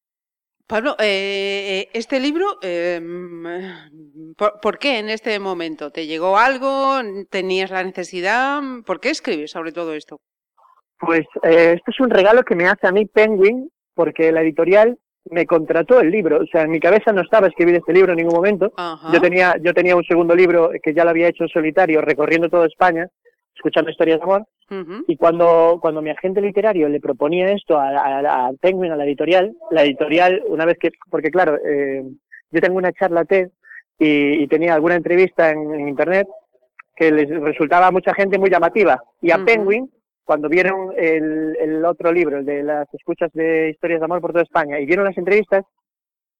Pablo, 0.67 0.97
eh, 0.99 1.85
eh, 1.85 1.89
este 1.93 2.19
libro, 2.19 2.57
em, 2.61 4.33
¿por, 4.35 4.77
qué 4.77 4.99
en 4.99 5.09
este 5.09 5.39
momento? 5.39 5.91
¿Te 5.91 6.07
llegó 6.07 6.37
algo? 6.37 6.99
¿Tenías 7.29 7.71
la 7.71 7.83
necesidad? 7.83 8.61
¿Por 8.85 8.99
qué 8.99 9.09
escribes 9.09 9.51
sobre 9.51 9.71
todo 9.71 9.93
esto? 9.93 10.19
Pues 10.99 11.21
eh, 11.43 11.75
esto 11.77 11.91
es 11.91 11.99
un 12.01 12.09
regalo 12.09 12.43
que 12.43 12.55
me 12.55 12.65
hace 12.65 12.85
a 12.85 12.91
mí 12.91 13.05
Penguin, 13.05 13.71
porque 13.93 14.33
la 14.33 14.41
editorial 14.41 14.99
me 15.31 15.45
contrató 15.45 15.99
el 15.99 16.11
libro. 16.11 16.39
O 16.41 16.45
sea, 16.45 16.63
en 16.63 16.71
mi 16.71 16.79
cabeza 16.79 17.11
no 17.11 17.21
estaba 17.21 17.47
escribir 17.47 17.75
este 17.75 17.93
libro 17.93 18.11
en 18.11 18.17
ningún 18.17 18.35
momento. 18.35 18.71
Yo 19.13 19.21
tenía, 19.21 19.55
yo 19.61 19.73
tenía 19.73 19.95
un 19.95 20.03
segundo 20.03 20.35
libro 20.35 20.71
que 20.81 20.93
ya 20.93 21.03
lo 21.03 21.11
había 21.11 21.27
hecho 21.27 21.43
en 21.43 21.49
solitario, 21.49 22.01
recorriendo 22.01 22.49
toda 22.49 22.67
España, 22.67 23.07
escuchando 23.55 23.91
historias 23.91 24.19
de 24.19 24.23
amor. 24.23 24.45
Y 25.07 25.15
cuando, 25.15 25.79
cuando 25.81 26.01
mi 26.01 26.09
agente 26.09 26.41
literario 26.41 26.89
le 26.89 26.99
proponía 26.99 27.51
esto 27.51 27.77
a, 27.77 27.89
a, 27.89 28.47
a 28.47 28.51
Penguin, 28.59 28.91
a 28.91 28.97
la 28.97 29.05
editorial, 29.05 29.55
la 29.71 29.83
editorial, 29.83 30.43
una 30.47 30.65
vez 30.65 30.77
que, 30.77 30.91
porque 31.09 31.31
claro, 31.31 31.57
eh, 31.65 32.03
yo 32.51 32.61
tengo 32.61 32.77
una 32.77 32.91
charla 32.91 33.23
TED 33.23 33.49
y, 33.97 34.43
y 34.43 34.47
tenía 34.47 34.73
alguna 34.73 34.95
entrevista 34.95 35.49
en, 35.49 35.87
internet 35.87 36.27
que 36.95 37.11
les 37.11 37.29
resultaba 37.29 37.87
a 37.87 37.91
mucha 37.91 38.13
gente 38.13 38.37
muy 38.37 38.49
llamativa. 38.49 39.01
Y 39.21 39.31
a 39.31 39.37
Penguin, 39.45 39.89
cuando 40.27 40.49
vieron 40.49 40.91
el, 40.97 41.55
el 41.57 41.85
otro 41.85 42.11
libro, 42.11 42.39
el 42.39 42.45
de 42.45 42.61
las 42.61 42.93
escuchas 42.93 43.31
de 43.31 43.69
historias 43.69 44.01
de 44.01 44.05
amor 44.05 44.19
por 44.19 44.33
toda 44.33 44.43
España, 44.43 44.77
y 44.77 44.85
vieron 44.85 45.05
las 45.05 45.17
entrevistas, 45.17 45.63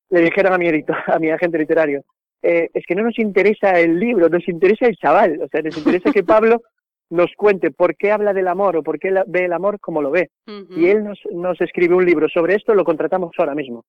le 0.09 0.19
dijeron 0.19 0.51
a 0.51 0.57
mi, 0.57 0.67
a 1.07 1.19
mi 1.19 1.29
agente 1.29 1.57
literario, 1.57 2.03
eh, 2.41 2.69
es 2.73 2.85
que 2.85 2.95
no 2.95 3.03
nos 3.03 3.17
interesa 3.17 3.79
el 3.79 3.97
libro, 3.97 4.27
nos 4.27 4.45
interesa 4.49 4.87
el 4.87 4.97
chaval, 4.97 5.39
o 5.41 5.47
sea, 5.47 5.61
nos 5.61 5.77
interesa 5.77 6.11
que 6.11 6.25
Pablo 6.25 6.63
nos 7.09 7.31
cuente 7.37 7.71
por 7.71 7.95
qué 7.95 8.11
habla 8.11 8.33
del 8.33 8.49
amor 8.49 8.75
o 8.75 8.83
por 8.83 8.99
qué 8.99 9.23
ve 9.25 9.45
el 9.45 9.53
amor 9.53 9.79
como 9.79 10.01
lo 10.01 10.11
ve. 10.11 10.31
Y 10.75 10.87
él 10.87 11.05
nos, 11.05 11.17
nos 11.31 11.59
escribe 11.61 11.95
un 11.95 12.05
libro 12.05 12.27
sobre 12.27 12.55
esto, 12.55 12.73
lo 12.73 12.83
contratamos 12.83 13.31
ahora 13.37 13.55
mismo. 13.55 13.85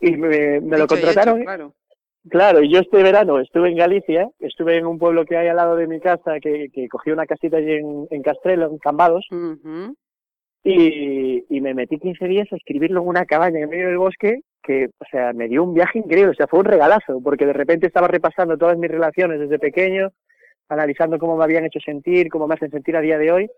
Y 0.00 0.16
me, 0.16 0.60
lo 0.60 0.88
contrataron. 0.88 1.44
claro. 1.44 1.72
Claro. 2.28 2.62
y 2.62 2.72
yo 2.72 2.80
este 2.80 3.02
verano 3.02 3.40
estuve 3.40 3.70
en 3.70 3.76
Galicia, 3.76 4.28
estuve 4.38 4.76
en 4.76 4.86
un 4.86 4.98
pueblo 4.98 5.24
que 5.24 5.36
hay 5.36 5.48
al 5.48 5.56
lado 5.56 5.76
de 5.76 5.86
mi 5.86 6.00
casa, 6.00 6.40
que, 6.40 6.68
que 6.72 6.88
cogí 6.88 7.10
una 7.10 7.26
casita 7.26 7.58
allí 7.58 7.72
en, 7.72 8.06
en 8.10 8.22
Castrelo, 8.22 8.66
en 8.70 8.78
Cambados, 8.78 9.26
y, 10.62 11.44
y 11.48 11.60
me 11.60 11.74
metí 11.74 11.98
15 11.98 12.26
días 12.26 12.48
a 12.52 12.56
escribirlo 12.56 13.02
en 13.02 13.08
una 13.08 13.24
cabaña 13.24 13.60
en 13.60 13.70
medio 13.70 13.86
del 13.86 13.98
bosque, 13.98 14.40
que, 14.62 14.88
o 14.98 15.04
sea, 15.10 15.32
me 15.32 15.48
dio 15.48 15.62
un 15.62 15.74
viaje 15.74 16.00
increíble, 16.00 16.32
o 16.32 16.34
sea, 16.34 16.48
fue 16.48 16.58
un 16.58 16.66
regalazo, 16.66 17.20
porque 17.22 17.46
de 17.46 17.52
repente 17.52 17.86
estaba 17.86 18.08
repasando 18.08 18.58
todas 18.58 18.76
mis 18.76 18.90
relaciones 18.90 19.38
desde 19.38 19.60
pequeño, 19.60 20.10
analizando 20.68 21.18
cómo 21.18 21.36
me 21.36 21.44
habían 21.44 21.64
hecho 21.64 21.78
sentir, 21.78 22.28
cómo 22.28 22.48
me 22.48 22.54
hacen 22.54 22.70
sentir 22.70 22.96
a 22.96 23.00
día 23.00 23.16
de 23.16 23.30
hoy, 23.30 23.50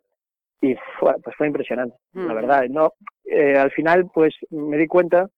y 0.61 0.75
fue, 0.99 1.15
pues 1.23 1.35
fue 1.37 1.47
impresionante, 1.47 1.97
la 2.13 2.35
verdad. 2.35 2.65
No, 2.69 2.93
eh, 3.25 3.57
al 3.57 3.71
final, 3.71 4.11
pues 4.13 4.35
me 4.51 4.77
di 4.77 4.87
cuenta, 4.87 5.29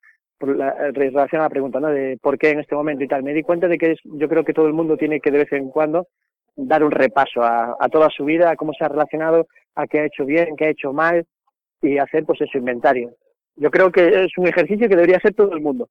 por 0.40 0.56
la, 0.56 0.74
en 0.88 0.94
relación 0.94 1.42
a 1.42 1.44
la 1.44 1.50
pregunta, 1.50 1.78
¿no? 1.78 1.88
De 1.88 2.18
por 2.20 2.38
qué 2.38 2.50
en 2.50 2.60
este 2.60 2.74
momento 2.74 3.04
y 3.04 3.08
tal, 3.08 3.22
me 3.22 3.34
di 3.34 3.42
cuenta 3.42 3.68
de 3.68 3.76
que 3.76 3.94
yo 4.04 4.28
creo 4.28 4.42
que 4.42 4.54
todo 4.54 4.66
el 4.66 4.72
mundo 4.72 4.96
tiene 4.96 5.20
que 5.20 5.30
de 5.30 5.38
vez 5.38 5.52
en 5.52 5.68
cuando 5.68 6.08
dar 6.56 6.82
un 6.82 6.90
repaso 6.90 7.42
a, 7.42 7.76
a 7.78 7.88
toda 7.90 8.08
su 8.08 8.24
vida, 8.24 8.50
a 8.50 8.56
cómo 8.56 8.72
se 8.72 8.84
ha 8.84 8.88
relacionado, 8.88 9.46
a 9.74 9.86
qué 9.86 10.00
ha 10.00 10.06
hecho 10.06 10.24
bien, 10.24 10.56
qué 10.56 10.64
ha 10.64 10.70
hecho 10.70 10.94
mal, 10.94 11.26
y 11.82 11.98
hacer 11.98 12.24
pues 12.24 12.40
ese 12.40 12.58
inventario. 12.58 13.14
Yo 13.56 13.70
creo 13.70 13.92
que 13.92 14.24
es 14.24 14.32
un 14.38 14.46
ejercicio 14.46 14.88
que 14.88 14.96
debería 14.96 15.18
hacer 15.18 15.34
todo 15.34 15.52
el 15.52 15.60
mundo. 15.60 15.88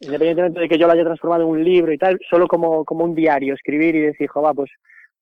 Independientemente 0.00 0.60
de 0.60 0.68
que 0.68 0.78
yo 0.78 0.86
lo 0.86 0.92
haya 0.92 1.04
transformado 1.04 1.42
en 1.42 1.48
un 1.48 1.64
libro 1.64 1.92
y 1.92 1.98
tal, 1.98 2.20
solo 2.30 2.46
como, 2.46 2.84
como 2.84 3.04
un 3.04 3.14
diario, 3.14 3.54
escribir 3.54 3.96
y 3.96 4.00
decir, 4.02 4.28
va, 4.36 4.54
pues 4.54 4.70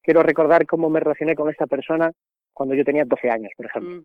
quiero 0.02 0.22
recordar 0.22 0.66
cómo 0.66 0.90
me 0.90 1.00
relacioné 1.00 1.34
con 1.34 1.48
esta 1.48 1.66
persona 1.66 2.12
cuando 2.52 2.74
yo 2.74 2.84
tenía 2.84 3.04
12 3.06 3.30
años, 3.30 3.52
por 3.56 3.66
ejemplo. 3.66 4.02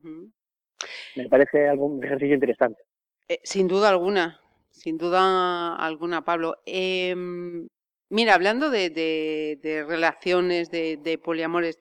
Me 1.18 1.28
parece 1.28 1.68
algún 1.68 2.02
ejercicio 2.04 2.36
interesante. 2.36 2.82
Eh, 3.28 3.40
sin 3.44 3.68
duda 3.68 3.90
alguna, 3.90 4.40
sin 4.75 4.98
duda 4.98 5.75
alguna, 5.75 6.24
Pablo. 6.24 6.58
Em, 6.65 7.67
mira, 8.10 8.36
hablando 8.36 8.70
de, 8.70 8.89
de, 8.89 9.84
relaciones, 9.88 10.70
de, 10.70 10.98
de, 10.98 11.17
poliamores, 11.17 11.79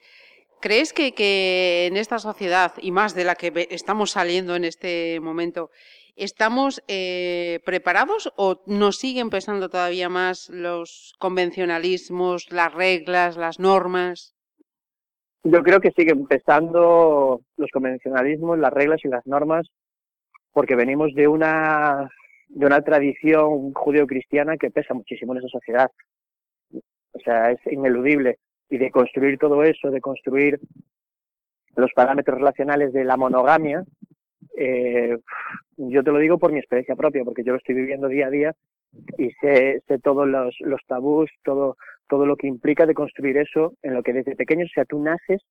¿crees 0.60 0.92
que, 0.92 1.86
en 1.86 1.96
esta 1.96 2.18
sociedad, 2.18 2.72
y 2.80 2.90
más 2.92 3.14
de 3.14 3.24
la 3.24 3.34
que 3.34 3.68
estamos 3.70 4.12
saliendo 4.12 4.56
en 4.56 4.64
este 4.64 5.20
momento, 5.20 5.70
¿Estamos 6.16 6.80
eh, 6.86 7.58
preparados 7.64 8.32
o 8.36 8.62
nos 8.66 8.98
siguen 8.98 9.30
pesando 9.30 9.68
todavía 9.68 10.08
más 10.08 10.48
los 10.48 11.12
convencionalismos, 11.18 12.52
las 12.52 12.72
reglas, 12.72 13.36
las 13.36 13.58
normas? 13.58 14.32
Yo 15.42 15.64
creo 15.64 15.80
que 15.80 15.90
siguen 15.90 16.26
pesando 16.26 17.40
los 17.56 17.70
convencionalismos, 17.72 18.60
las 18.60 18.72
reglas 18.72 19.00
y 19.02 19.08
las 19.08 19.26
normas, 19.26 19.66
porque 20.52 20.76
venimos 20.76 21.12
de 21.14 21.26
una 21.26 22.08
de 22.54 22.66
una 22.66 22.80
tradición 22.82 23.72
judeocristiana 23.72 24.56
que 24.56 24.70
pesa 24.70 24.94
muchísimo 24.94 25.32
en 25.32 25.38
esa 25.38 25.48
sociedad. 25.48 25.90
O 27.12 27.18
sea, 27.24 27.50
es 27.50 27.60
ineludible. 27.66 28.38
Y 28.70 28.78
de 28.78 28.90
construir 28.90 29.38
todo 29.38 29.62
eso, 29.64 29.90
de 29.90 30.00
construir 30.00 30.60
los 31.76 31.92
parámetros 31.92 32.38
relacionales 32.38 32.92
de 32.92 33.04
la 33.04 33.16
monogamia, 33.16 33.84
eh, 34.56 35.18
yo 35.76 36.04
te 36.04 36.12
lo 36.12 36.18
digo 36.18 36.38
por 36.38 36.52
mi 36.52 36.60
experiencia 36.60 36.94
propia, 36.94 37.24
porque 37.24 37.42
yo 37.42 37.52
lo 37.52 37.58
estoy 37.58 37.74
viviendo 37.74 38.06
día 38.08 38.28
a 38.28 38.30
día 38.30 38.54
y 39.18 39.30
sé, 39.40 39.82
sé 39.88 39.98
todos 39.98 40.28
los, 40.28 40.54
los 40.60 40.80
tabús, 40.86 41.30
todo, 41.42 41.76
todo 42.08 42.24
lo 42.24 42.36
que 42.36 42.46
implica 42.46 42.86
de 42.86 42.94
construir 42.94 43.36
eso 43.36 43.74
en 43.82 43.94
lo 43.94 44.02
que 44.04 44.12
desde 44.12 44.36
pequeño, 44.36 44.64
o 44.64 44.68
sea, 44.72 44.84
tú 44.84 45.02
naces, 45.02 45.42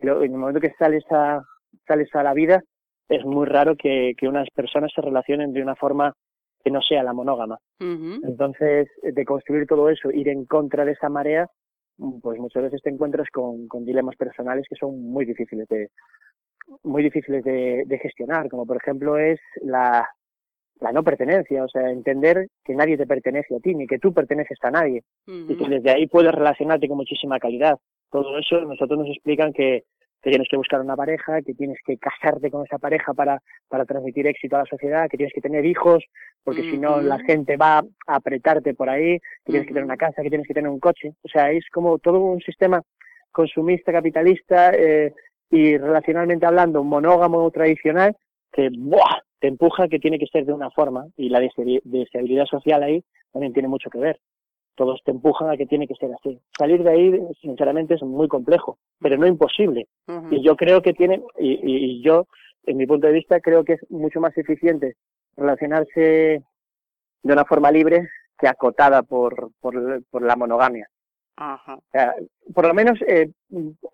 en 0.00 0.08
el 0.08 0.30
momento 0.30 0.60
que 0.60 0.74
sales 0.78 1.04
a, 1.10 1.42
sales 1.86 2.14
a 2.14 2.22
la 2.22 2.34
vida, 2.34 2.62
es 3.08 3.24
muy 3.24 3.46
raro 3.46 3.74
que, 3.74 4.12
que 4.18 4.28
unas 4.28 4.48
personas 4.50 4.92
se 4.94 5.00
relacionen 5.00 5.54
de 5.54 5.62
una 5.62 5.74
forma 5.74 6.14
que 6.62 6.70
no 6.70 6.80
sea 6.80 7.02
la 7.02 7.12
monógama. 7.12 7.58
Entonces, 7.80 8.88
de 9.02 9.24
construir 9.24 9.66
todo 9.66 9.88
eso, 9.88 10.10
ir 10.10 10.28
en 10.28 10.44
contra 10.44 10.84
de 10.84 10.92
esa 10.92 11.08
marea, 11.08 11.48
pues 12.22 12.38
muchas 12.38 12.64
veces 12.64 12.82
te 12.82 12.90
encuentras 12.90 13.28
con, 13.30 13.68
con 13.68 13.84
dilemas 13.84 14.16
personales 14.16 14.66
que 14.68 14.76
son 14.76 15.02
muy 15.02 15.24
difíciles 15.24 15.68
de, 15.68 15.88
muy 16.82 17.02
difíciles 17.02 17.44
de, 17.44 17.84
de 17.86 17.98
gestionar, 17.98 18.48
como 18.48 18.66
por 18.66 18.76
ejemplo 18.76 19.18
es 19.18 19.40
la, 19.62 20.08
la 20.80 20.92
no 20.92 21.02
pertenencia, 21.02 21.64
o 21.64 21.68
sea, 21.68 21.90
entender 21.90 22.48
que 22.64 22.74
nadie 22.74 22.96
te 22.96 23.06
pertenece 23.06 23.54
a 23.56 23.60
ti, 23.60 23.74
ni 23.74 23.86
que 23.86 23.98
tú 23.98 24.12
perteneces 24.12 24.58
a 24.62 24.70
nadie, 24.70 25.02
y 25.26 25.56
que 25.56 25.68
desde 25.68 25.90
ahí 25.90 26.06
puedes 26.06 26.32
relacionarte 26.32 26.88
con 26.88 26.96
muchísima 26.96 27.38
calidad. 27.38 27.78
Todo 28.10 28.38
eso 28.38 28.60
nosotros 28.62 28.98
nos 28.98 29.08
explican 29.08 29.52
que, 29.52 29.84
que, 30.22 30.30
tienes 30.30 30.48
que 30.48 30.56
buscar 30.56 30.80
una 30.80 30.96
pareja, 30.96 31.42
que 31.42 31.54
tienes 31.54 31.78
que 31.84 31.98
casarte 31.98 32.50
con 32.50 32.64
esa 32.64 32.78
pareja 32.78 33.12
para, 33.12 33.40
para 33.68 33.84
transmitir 33.84 34.26
éxito 34.26 34.56
a 34.56 34.60
la 34.60 34.66
sociedad, 34.66 35.08
que 35.08 35.16
tienes 35.16 35.34
que 35.34 35.40
tener 35.40 35.64
hijos, 35.66 36.04
porque 36.44 36.62
si 36.62 36.78
no 36.78 37.00
la 37.00 37.18
gente 37.20 37.56
va 37.56 37.78
a 37.78 38.14
apretarte 38.14 38.74
por 38.74 38.88
ahí, 38.88 39.18
que 39.44 39.52
tienes 39.52 39.66
que 39.66 39.74
tener 39.74 39.84
una 39.84 39.96
casa, 39.96 40.22
que 40.22 40.30
tienes 40.30 40.46
que 40.46 40.54
tener 40.54 40.70
un 40.70 40.80
coche. 40.80 41.14
O 41.22 41.28
sea, 41.28 41.50
es 41.50 41.64
como 41.70 41.98
todo 41.98 42.20
un 42.20 42.40
sistema 42.40 42.82
consumista, 43.30 43.92
capitalista, 43.92 44.72
eh, 44.74 45.12
y 45.50 45.76
relacionalmente 45.76 46.46
hablando, 46.46 46.82
monógamo 46.82 47.50
tradicional, 47.50 48.16
que 48.50 48.70
¡buah! 48.76 49.20
te 49.38 49.48
empuja 49.48 49.88
que 49.88 49.98
tiene 49.98 50.18
que 50.18 50.26
ser 50.26 50.46
de 50.46 50.52
una 50.52 50.70
forma 50.70 51.06
y 51.16 51.28
la 51.28 51.40
deseabilidad 51.40 52.46
social 52.46 52.82
ahí 52.82 53.04
también 53.32 53.52
tiene 53.52 53.68
mucho 53.68 53.90
que 53.90 53.98
ver. 53.98 54.20
Todos 54.74 55.02
te 55.04 55.10
empujan 55.10 55.50
a 55.50 55.56
que 55.56 55.66
tiene 55.66 55.86
que 55.86 55.94
ser 55.94 56.10
así. 56.12 56.38
Salir 56.56 56.82
de 56.82 56.90
ahí, 56.90 57.20
sinceramente, 57.40 57.94
es 57.94 58.02
muy 58.02 58.28
complejo, 58.28 58.78
pero 59.00 59.16
no 59.16 59.26
imposible. 59.26 59.86
Y 60.30 60.42
yo 60.42 60.56
creo 60.56 60.80
que 60.82 60.94
tiene, 60.94 61.22
y, 61.38 61.60
y, 61.62 62.02
yo, 62.02 62.26
en 62.64 62.78
mi 62.78 62.86
punto 62.86 63.06
de 63.06 63.12
vista, 63.12 63.40
creo 63.40 63.64
que 63.64 63.74
es 63.74 63.90
mucho 63.90 64.20
más 64.20 64.36
eficiente 64.38 64.96
relacionarse 65.36 66.42
de 67.22 67.32
una 67.32 67.44
forma 67.44 67.70
libre 67.70 68.08
que 68.38 68.48
acotada 68.48 69.02
por, 69.02 69.50
por, 69.60 70.02
por 70.10 70.22
la 70.22 70.36
monogamia. 70.36 70.88
Ajá. 71.36 71.78
por 72.54 72.66
lo 72.66 72.74
menos 72.74 72.98
eh, 73.06 73.30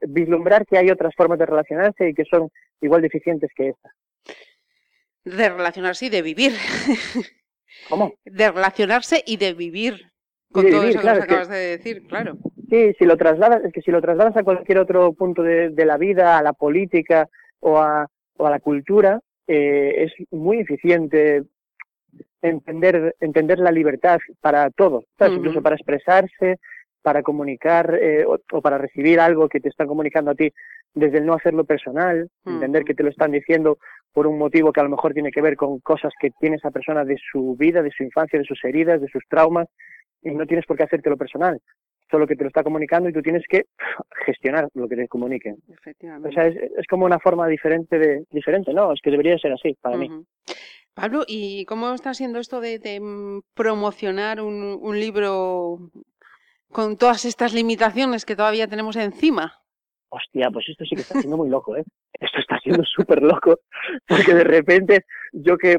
vislumbrar 0.02 0.66
que 0.66 0.76
hay 0.76 0.90
otras 0.90 1.14
formas 1.14 1.38
de 1.38 1.46
relacionarse 1.46 2.08
y 2.08 2.14
que 2.14 2.24
son 2.24 2.50
igual 2.80 3.00
deficientes 3.00 3.50
que 3.54 3.68
esta. 3.68 3.94
De 5.24 5.48
relacionarse 5.48 6.06
y 6.06 6.08
de 6.08 6.22
vivir. 6.22 6.52
¿Cómo? 7.88 8.14
De 8.24 8.50
relacionarse 8.50 9.22
y 9.24 9.36
de 9.36 9.54
vivir. 9.54 10.07
Con 10.52 10.68
todo 10.70 10.82
eso 10.84 11.00
que 11.00 11.08
acabas 11.08 11.48
de 11.48 11.56
decir, 11.56 12.06
claro. 12.06 12.36
Sí, 12.70 12.92
si 12.98 13.04
lo 13.04 13.16
trasladas, 13.16 13.64
es 13.64 13.72
que 13.72 13.82
si 13.82 13.90
lo 13.90 14.00
trasladas 14.00 14.36
a 14.36 14.42
cualquier 14.42 14.78
otro 14.78 15.12
punto 15.12 15.42
de, 15.42 15.70
de 15.70 15.84
la 15.86 15.96
vida, 15.96 16.38
a 16.38 16.42
la 16.42 16.52
política 16.52 17.28
o 17.60 17.78
a, 17.78 18.06
o 18.36 18.46
a 18.46 18.50
la 18.50 18.60
cultura, 18.60 19.20
eh, 19.46 20.04
es 20.04 20.12
muy 20.30 20.58
eficiente 20.58 21.44
entender, 22.42 23.16
entender 23.20 23.58
la 23.58 23.72
libertad 23.72 24.18
para 24.40 24.70
todo, 24.70 25.04
incluso 25.20 25.62
para 25.62 25.76
expresarse, 25.76 26.58
para 27.02 27.22
comunicar 27.22 27.98
eh, 28.00 28.24
o, 28.26 28.60
para 28.60 28.78
recibir 28.78 29.20
algo 29.20 29.48
que 29.48 29.60
te 29.60 29.68
están 29.68 29.86
comunicando 29.86 30.30
a 30.30 30.34
ti 30.34 30.52
desde 30.94 31.18
el 31.18 31.26
no 31.26 31.34
hacerlo 31.34 31.64
personal, 31.64 32.28
entender 32.44 32.84
que 32.84 32.94
te 32.94 33.02
lo 33.02 33.10
están 33.10 33.32
diciendo 33.32 33.78
por 34.12 34.26
un 34.26 34.38
motivo 34.38 34.72
que 34.72 34.80
a 34.80 34.84
lo 34.84 34.90
mejor 34.90 35.14
tiene 35.14 35.30
que 35.30 35.42
ver 35.42 35.56
con 35.56 35.80
cosas 35.80 36.12
que 36.20 36.30
tiene 36.40 36.56
esa 36.56 36.70
persona 36.70 37.04
de 37.04 37.16
su 37.32 37.56
vida, 37.56 37.82
de 37.82 37.90
su 37.90 38.02
infancia, 38.02 38.38
de 38.38 38.44
sus 38.44 38.62
heridas, 38.64 39.00
de 39.00 39.08
sus 39.08 39.22
traumas, 39.28 39.68
y 40.22 40.30
no 40.30 40.46
tienes 40.46 40.66
por 40.66 40.76
qué 40.76 40.84
hacértelo 40.84 41.16
personal, 41.16 41.60
solo 42.10 42.26
que 42.26 42.36
te 42.36 42.44
lo 42.44 42.48
está 42.48 42.62
comunicando 42.62 43.08
y 43.08 43.12
tú 43.12 43.22
tienes 43.22 43.44
que 43.48 43.66
gestionar 44.26 44.68
lo 44.74 44.88
que 44.88 44.96
te 44.96 45.08
comuniquen. 45.08 45.56
O 46.24 46.32
sea, 46.32 46.46
es, 46.46 46.86
como 46.88 47.04
una 47.04 47.18
forma 47.18 47.46
diferente 47.46 47.98
de, 47.98 48.24
diferente, 48.30 48.72
¿no? 48.72 48.92
Es 48.92 49.00
que 49.02 49.10
debería 49.10 49.38
ser 49.38 49.52
así 49.52 49.76
para 49.80 49.96
mí. 49.96 50.10
Pablo, 50.94 51.22
¿y 51.26 51.64
cómo 51.66 51.94
está 51.94 52.14
siendo 52.14 52.40
esto 52.40 52.60
de, 52.60 52.80
promocionar 53.54 54.40
un, 54.40 54.78
un 54.80 54.98
libro 54.98 55.90
con 56.72 56.96
todas 56.96 57.24
estas 57.24 57.54
limitaciones 57.54 58.24
que 58.24 58.36
todavía 58.36 58.66
tenemos 58.66 58.96
encima? 58.96 59.54
hostia, 60.10 60.50
pues 60.50 60.68
esto 60.68 60.84
sí 60.84 60.94
que 60.94 61.02
está 61.02 61.20
siendo 61.20 61.36
muy 61.36 61.48
loco, 61.48 61.76
¿eh? 61.76 61.84
Esto 62.20 62.40
está 62.40 62.58
siendo 62.58 62.82
súper 62.84 63.22
loco, 63.22 63.60
porque 64.06 64.34
de 64.34 64.44
repente 64.44 65.04
yo 65.32 65.56
que 65.56 65.78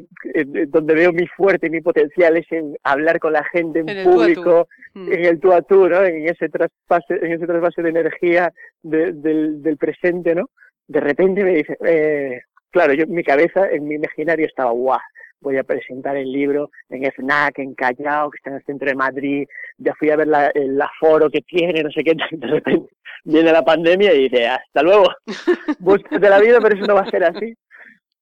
donde 0.67 0.93
veo 0.93 1.11
mi 1.11 1.27
fuerte 1.27 1.67
y 1.67 1.69
mi 1.69 1.81
potencial 1.81 2.37
es 2.37 2.49
en 2.51 2.75
hablar 2.83 3.19
con 3.19 3.33
la 3.33 3.43
gente 3.43 3.83
en, 3.85 4.03
público, 4.03 4.67
mm. 4.93 5.11
en 5.11 5.25
el 5.25 5.39
tú 5.39 5.51
a 5.51 5.61
tú, 5.61 5.89
¿no? 5.89 6.03
En 6.03 6.29
ese 6.29 6.47
traspase, 6.47 7.15
en 7.21 7.33
ese 7.33 7.45
trasvase 7.45 7.81
de 7.81 7.89
energía 7.89 8.53
del, 8.81 9.61
del 9.61 9.77
presente, 9.77 10.33
¿no? 10.33 10.49
De 10.87 11.01
repente 11.01 11.43
me 11.43 11.55
dice, 11.55 11.77
eh, 11.85 12.41
claro, 12.71 12.93
yo 12.93 13.05
mi 13.07 13.23
cabeza, 13.23 13.69
en 13.69 13.87
mi 13.87 13.95
imaginario 13.95 14.45
estaba, 14.45 14.71
guau, 14.71 14.99
voy 15.41 15.57
a 15.57 15.63
presentar 15.63 16.17
el 16.17 16.31
libro 16.31 16.71
en 16.89 17.09
FNAC, 17.11 17.59
en 17.59 17.73
Callao, 17.75 18.29
que 18.29 18.37
está 18.37 18.49
en 18.49 18.57
el 18.57 18.63
centro 18.63 18.87
de 18.87 18.95
Madrid, 18.95 19.47
ya 19.77 19.93
fui 19.95 20.09
a 20.09 20.15
ver 20.15 20.27
la, 20.27 20.47
el 20.49 20.79
aforo 20.81 21.29
que 21.29 21.41
tiene, 21.41 21.83
no 21.83 21.91
sé 21.91 22.03
qué, 22.03 22.13
de 22.31 22.47
repente 22.47 22.91
viene 23.23 23.51
la 23.51 23.63
pandemia 23.63 24.13
y 24.13 24.23
dice, 24.23 24.47
hasta 24.47 24.81
luego, 24.81 25.05
búscate 25.79 26.29
la 26.29 26.39
vida, 26.39 26.59
pero 26.61 26.75
eso 26.75 26.85
no 26.85 26.95
va 26.95 27.01
a 27.01 27.09
ser 27.09 27.23
así. 27.23 27.55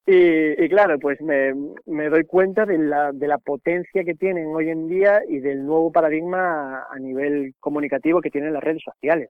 Y, 0.09 0.69
claro, 0.69 0.97
pues 0.99 1.19
me, 1.19 1.53
me, 1.85 2.07
doy 2.07 2.23
cuenta 2.23 2.65
de 2.65 2.77
la, 2.77 3.11
de 3.11 3.27
la 3.27 3.39
potencia 3.39 4.05
que 4.05 4.15
tienen 4.15 4.47
hoy 4.55 4.69
en 4.69 4.87
día 4.87 5.21
y 5.27 5.39
del 5.39 5.65
nuevo 5.65 5.91
paradigma 5.91 6.85
a, 6.89 6.97
nivel 6.97 7.55
comunicativo 7.59 8.21
que 8.21 8.29
tienen 8.29 8.53
las 8.53 8.63
redes 8.63 8.81
sociales. 8.83 9.29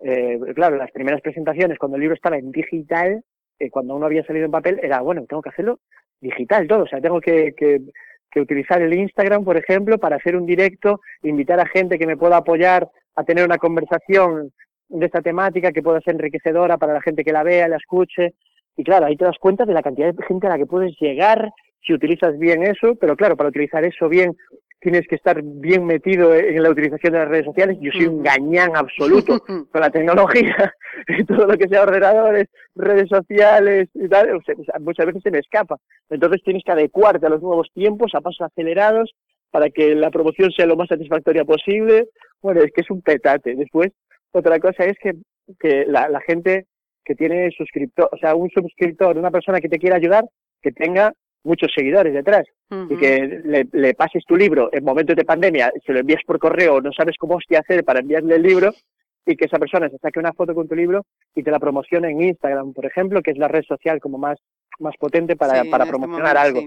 eh, 0.00 0.40
claro, 0.56 0.76
las 0.76 0.90
primeras 0.90 1.20
presentaciones, 1.20 1.78
cuando 1.78 1.96
el 1.96 2.00
libro 2.00 2.16
estaba 2.16 2.36
en 2.36 2.50
digital, 2.50 3.22
eh, 3.60 3.70
cuando 3.70 3.94
uno 3.94 4.06
había 4.06 4.24
salido 4.24 4.46
en 4.46 4.50
papel, 4.50 4.80
era, 4.82 5.02
bueno, 5.02 5.24
tengo 5.28 5.42
que 5.42 5.50
hacerlo 5.50 5.78
digital 6.20 6.66
todo, 6.66 6.84
o 6.84 6.86
sea, 6.86 7.00
tengo 7.00 7.20
que, 7.20 7.54
que, 7.56 7.80
que 8.30 8.40
utilizar 8.40 8.82
el 8.82 8.92
Instagram, 8.92 9.44
por 9.44 9.56
ejemplo, 9.56 9.98
para 9.98 10.16
hacer 10.16 10.36
un 10.36 10.46
directo, 10.46 11.00
invitar 11.22 11.60
a 11.60 11.66
gente 11.66 11.98
que 11.98 12.06
me 12.06 12.16
pueda 12.16 12.38
apoyar 12.38 12.88
a 13.16 13.24
tener 13.24 13.44
una 13.44 13.58
conversación 13.58 14.52
de 14.88 15.06
esta 15.06 15.20
temática 15.20 15.72
que 15.72 15.82
pueda 15.82 16.00
ser 16.00 16.14
enriquecedora 16.14 16.78
para 16.78 16.94
la 16.94 17.02
gente 17.02 17.24
que 17.24 17.32
la 17.32 17.42
vea, 17.42 17.68
la 17.68 17.76
escuche. 17.76 18.34
Y 18.76 18.84
claro, 18.84 19.06
ahí 19.06 19.16
te 19.16 19.24
das 19.24 19.38
cuenta 19.38 19.64
de 19.64 19.74
la 19.74 19.82
cantidad 19.82 20.12
de 20.12 20.24
gente 20.24 20.46
a 20.46 20.50
la 20.50 20.58
que 20.58 20.66
puedes 20.66 20.94
llegar 21.00 21.50
si 21.84 21.92
utilizas 21.92 22.38
bien 22.38 22.62
eso, 22.62 22.96
pero 22.96 23.16
claro, 23.16 23.36
para 23.36 23.48
utilizar 23.48 23.84
eso 23.84 24.08
bien 24.08 24.36
tienes 24.80 25.06
que 25.08 25.16
estar 25.16 25.40
bien 25.42 25.84
metido 25.84 26.34
en 26.34 26.62
la 26.62 26.70
utilización 26.70 27.12
de 27.12 27.18
las 27.18 27.28
redes 27.28 27.46
sociales. 27.46 27.78
Yo 27.80 27.90
soy 27.92 28.06
un 28.06 28.22
gañán 28.22 28.76
absoluto 28.76 29.38
con 29.72 29.80
la 29.80 29.90
tecnología 29.90 30.72
y 31.08 31.24
todo 31.26 31.46
lo 31.46 31.56
que 31.56 31.68
sea 31.68 31.82
ordenadores, 31.82 32.46
redes 32.74 33.08
sociales 33.08 33.88
y 33.94 34.08
tal, 34.08 34.40
muchas 34.80 35.06
veces 35.06 35.22
se 35.22 35.30
me 35.30 35.38
escapa. 35.38 35.76
Entonces 36.10 36.42
tienes 36.44 36.62
que 36.64 36.72
adecuarte 36.72 37.26
a 37.26 37.30
los 37.30 37.42
nuevos 37.42 37.68
tiempos, 37.74 38.14
a 38.14 38.20
pasos 38.20 38.46
acelerados, 38.46 39.14
para 39.50 39.70
que 39.70 39.94
la 39.94 40.10
promoción 40.10 40.50
sea 40.52 40.66
lo 40.66 40.76
más 40.76 40.88
satisfactoria 40.88 41.44
posible. 41.44 42.08
Bueno, 42.40 42.60
es 42.60 42.70
que 42.72 42.82
es 42.82 42.90
un 42.90 43.02
petate. 43.02 43.54
Después, 43.56 43.90
otra 44.32 44.60
cosa 44.60 44.84
es 44.84 44.96
que, 45.02 45.14
que 45.58 45.86
la, 45.86 46.08
la 46.08 46.20
gente 46.20 46.66
que 47.04 47.14
tiene 47.14 47.50
suscriptor, 47.56 48.10
o 48.12 48.18
sea, 48.18 48.34
un 48.34 48.50
suscriptor, 48.50 49.16
una 49.16 49.30
persona 49.30 49.60
que 49.60 49.68
te 49.68 49.78
quiera 49.78 49.96
ayudar, 49.96 50.24
que 50.60 50.72
tenga 50.72 51.12
muchos 51.42 51.72
seguidores 51.74 52.12
detrás 52.12 52.44
y 52.70 52.96
que 52.96 53.64
le, 53.72 53.94
pases 53.94 54.24
tu 54.26 54.36
libro 54.36 54.68
en 54.72 54.84
momentos 54.84 55.16
de 55.16 55.24
pandemia, 55.24 55.72
se 55.84 55.92
lo 55.92 56.00
envías 56.00 56.22
por 56.26 56.38
correo, 56.38 56.80
no 56.80 56.92
sabes 56.92 57.16
cómo 57.18 57.36
hostia 57.36 57.60
hacer 57.60 57.84
para 57.84 58.00
enviarle 58.00 58.36
el 58.36 58.42
libro 58.42 58.72
y 59.24 59.36
que 59.36 59.46
esa 59.46 59.58
persona 59.58 59.88
se 59.88 59.98
saque 59.98 60.18
una 60.18 60.32
foto 60.32 60.54
con 60.54 60.68
tu 60.68 60.74
libro 60.74 61.06
y 61.34 61.42
te 61.42 61.50
la 61.50 61.58
promocione 61.58 62.10
en 62.10 62.22
Instagram, 62.22 62.72
por 62.72 62.84
ejemplo, 62.84 63.22
que 63.22 63.30
es 63.30 63.38
la 63.38 63.48
red 63.48 63.62
social 63.62 64.00
como 64.00 64.18
más, 64.18 64.38
más 64.80 64.94
potente 64.98 65.36
para, 65.36 65.64
para 65.64 65.84
este 65.84 65.96
promocionar 65.96 66.36
algo. 66.36 66.60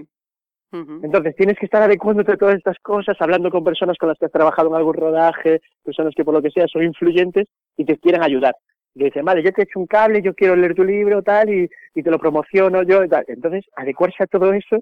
Entonces 0.72 1.36
tienes 1.36 1.58
que 1.58 1.66
estar 1.66 1.82
adecuándote 1.82 2.32
a 2.32 2.36
todas 2.38 2.56
estas 2.56 2.78
cosas, 2.78 3.14
hablando 3.20 3.50
con 3.50 3.62
personas 3.62 3.98
con 3.98 4.08
las 4.08 4.18
que 4.18 4.24
has 4.24 4.32
trabajado 4.32 4.70
en 4.70 4.76
algún 4.76 4.94
rodaje, 4.94 5.60
personas 5.84 6.14
que 6.16 6.24
por 6.24 6.32
lo 6.32 6.40
que 6.40 6.50
sea 6.50 6.66
son 6.66 6.82
influyentes 6.82 7.46
y 7.76 7.84
te 7.84 7.98
quieren 7.98 8.22
ayudar 8.22 8.54
y 8.94 9.04
dicen, 9.04 9.24
vale, 9.24 9.42
yo 9.42 9.52
te 9.52 9.62
he 9.62 9.64
hecho 9.64 9.80
un 9.80 9.86
cable, 9.86 10.22
yo 10.22 10.34
quiero 10.34 10.54
leer 10.54 10.74
tu 10.74 10.84
libro, 10.84 11.22
tal, 11.22 11.48
y, 11.48 11.68
y 11.94 12.02
te 12.02 12.10
lo 12.10 12.18
promociono 12.18 12.82
yo, 12.82 13.08
tal. 13.08 13.24
Entonces, 13.26 13.64
adecuarse 13.74 14.22
a 14.22 14.26
todo 14.26 14.52
eso 14.52 14.80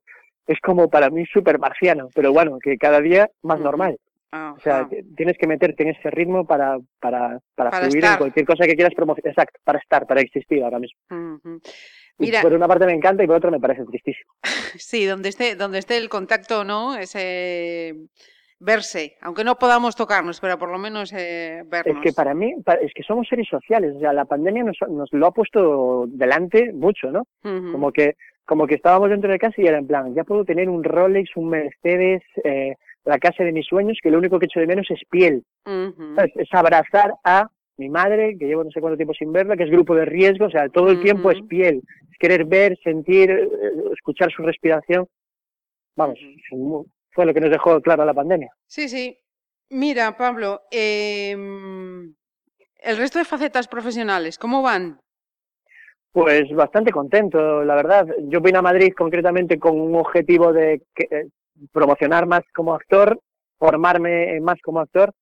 es 0.50 0.58
como 0.60 0.90
para 0.90 1.10
mí 1.10 1.24
súper 1.26 1.60
marciano, 1.60 2.08
pero 2.12 2.32
bueno, 2.32 2.58
que 2.58 2.76
cada 2.76 3.00
día 3.00 3.30
más 3.42 3.60
normal. 3.60 3.96
O 4.32 4.60
sea, 4.60 4.88
tienes 5.16 5.36
que 5.38 5.46
meterte 5.46 5.82
en 5.82 5.90
ese 5.90 6.10
ritmo 6.10 6.44
para, 6.46 6.78
para, 7.00 7.40
para, 7.54 7.70
fluir 7.70 8.04
en 8.04 8.16
cualquier 8.16 8.46
cosa 8.46 8.64
que 8.64 8.74
quieras 8.74 8.94
promocionar. 8.94 9.30
Exacto, 9.30 9.58
para 9.64 9.78
estar, 9.78 10.06
para 10.06 10.20
existir 10.20 10.62
ahora 10.62 10.78
mismo. 10.78 10.98
Mira, 12.18 12.42
por 12.42 12.52
una 12.52 12.68
parte 12.68 12.86
me 12.86 12.92
encanta 12.92 13.24
y 13.24 13.26
por 13.26 13.36
otra 13.36 13.50
me 13.50 13.60
parece 13.60 13.84
tristísimo. 13.84 14.32
Sí, 14.78 15.04
donde 15.04 15.30
esté, 15.30 15.56
donde 15.56 15.78
esté 15.78 15.96
el 15.96 16.08
contacto, 16.08 16.62
¿no? 16.64 16.96
Ese 16.96 17.94
verse, 18.60 19.16
aunque 19.20 19.42
no 19.42 19.56
podamos 19.56 19.96
tocarnos, 19.96 20.38
pero 20.38 20.58
por 20.58 20.70
lo 20.70 20.78
menos 20.78 21.12
eh, 21.12 21.62
vernos. 21.66 21.96
Es 21.96 22.02
que 22.02 22.12
para 22.12 22.34
mí, 22.34 22.54
es 22.82 22.92
que 22.94 23.02
somos 23.02 23.26
seres 23.26 23.48
sociales, 23.48 23.96
o 23.96 24.00
sea, 24.00 24.12
la 24.12 24.26
pandemia 24.26 24.62
nos, 24.62 24.76
nos 24.88 25.12
lo 25.12 25.26
ha 25.26 25.32
puesto 25.32 26.04
delante 26.06 26.72
mucho, 26.72 27.10
¿no? 27.10 27.26
Como 27.42 27.90
que 27.90 28.14
como 28.50 28.66
que 28.66 28.74
estábamos 28.74 29.10
dentro 29.10 29.30
de 29.30 29.38
casa 29.38 29.54
y 29.58 29.66
era 29.68 29.78
en 29.78 29.86
plan, 29.86 30.12
ya 30.12 30.24
puedo 30.24 30.44
tener 30.44 30.68
un 30.68 30.82
Rolex, 30.82 31.36
un 31.36 31.50
Mercedes, 31.50 32.20
eh, 32.42 32.74
la 33.04 33.16
casa 33.20 33.44
de 33.44 33.52
mis 33.52 33.64
sueños, 33.64 33.98
que 34.02 34.10
lo 34.10 34.18
único 34.18 34.40
que 34.40 34.46
echo 34.46 34.58
de 34.58 34.66
menos 34.66 34.90
es 34.90 34.98
piel. 35.08 35.44
Es 36.34 36.48
abrazar 36.50 37.14
a 37.22 37.48
mi 37.76 37.88
madre, 37.88 38.36
que 38.36 38.46
llevo 38.46 38.64
no 38.64 38.72
sé 38.72 38.80
cuánto 38.80 38.96
tiempo 38.96 39.14
sin 39.14 39.32
verla, 39.32 39.56
que 39.56 39.62
es 39.62 39.70
grupo 39.70 39.94
de 39.94 40.04
riesgo, 40.04 40.46
o 40.46 40.50
sea, 40.50 40.68
todo 40.68 40.90
el 40.90 41.00
tiempo 41.00 41.30
es 41.30 41.40
piel. 41.42 41.80
Es 42.10 42.18
querer 42.18 42.44
ver, 42.44 42.76
sentir, 42.82 43.30
eh, 43.30 43.48
escuchar 43.92 44.32
su 44.32 44.42
respiración. 44.42 45.06
Vamos, 45.94 46.18
fue 47.12 47.26
lo 47.26 47.32
que 47.32 47.40
nos 47.40 47.52
dejó 47.52 47.80
claro 47.80 48.04
la 48.04 48.14
pandemia. 48.14 48.50
Sí, 48.66 48.88
sí. 48.88 49.16
Mira, 49.68 50.16
Pablo, 50.16 50.62
em, 50.72 52.16
el 52.82 52.96
resto 52.96 53.20
de 53.20 53.24
facetas 53.24 53.68
profesionales, 53.68 54.38
¿cómo 54.38 54.60
van? 54.60 54.98
Pues 56.12 56.50
bastante 56.54 56.90
contento, 56.90 57.64
la 57.64 57.74
verdad. 57.76 58.06
Yo 58.24 58.40
vine 58.40 58.58
a 58.58 58.62
Madrid 58.62 58.92
concretamente 58.96 59.58
con 59.58 59.80
un 59.80 59.94
objetivo 59.94 60.52
de 60.52 60.82
eh, 60.98 61.26
promocionar 61.72 62.26
más 62.26 62.42
como 62.54 62.74
actor, 62.74 63.20
formarme 63.58 64.40
más 64.40 64.60
como 64.62 64.80
actor 64.80 65.12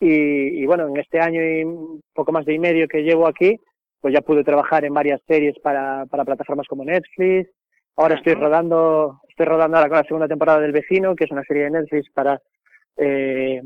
y, 0.00 0.64
bueno, 0.64 0.86
en 0.88 0.96
este 0.96 1.20
año 1.20 1.42
y 1.42 1.66
poco 2.14 2.32
más 2.32 2.46
de 2.46 2.54
y 2.54 2.58
medio 2.58 2.86
que 2.86 3.02
llevo 3.02 3.26
aquí, 3.26 3.58
pues 4.00 4.14
ya 4.14 4.20
pude 4.20 4.44
trabajar 4.44 4.84
en 4.84 4.94
varias 4.94 5.20
series 5.26 5.58
para, 5.58 6.06
para 6.06 6.24
plataformas 6.24 6.66
como 6.68 6.84
Netflix. 6.84 7.50
Ahora 7.96 8.14
estoy 8.14 8.34
rodando 8.34 9.20
Estoy 9.38 9.52
rodando 9.52 9.76
ahora 9.76 9.88
con 9.88 9.98
la 9.98 10.04
segunda 10.04 10.26
temporada 10.26 10.58
del 10.58 10.72
Vecino, 10.72 11.14
que 11.14 11.22
es 11.22 11.30
una 11.30 11.44
serie 11.44 11.62
de 11.64 11.70
Netflix 11.70 12.10
para... 12.10 12.42
Eh, 12.96 13.62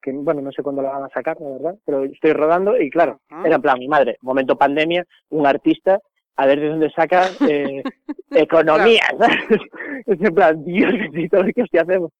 que 0.00 0.12
bueno, 0.12 0.40
no 0.40 0.52
sé 0.52 0.62
cuándo 0.62 0.82
la 0.82 0.90
van 0.90 1.04
a 1.04 1.08
sacar, 1.08 1.36
la 1.40 1.50
verdad, 1.50 1.74
pero 1.84 2.04
estoy 2.04 2.32
rodando 2.32 2.80
y 2.80 2.90
claro, 2.90 3.20
era 3.44 3.56
en 3.56 3.62
plan, 3.62 3.78
mi 3.78 3.88
madre, 3.88 4.16
momento 4.22 4.56
pandemia, 4.56 5.04
un 5.30 5.46
artista, 5.46 6.00
a 6.36 6.46
ver 6.46 6.60
de 6.60 6.68
dónde 6.68 6.90
saca 6.90 7.28
eh, 7.48 7.82
economía, 8.30 9.02
es 10.06 10.20
en 10.20 10.34
plan, 10.34 10.64
Dios 10.64 10.92
ver 11.32 11.54
qué 11.54 11.62
hostia 11.62 11.82
hacemos. 11.82 12.12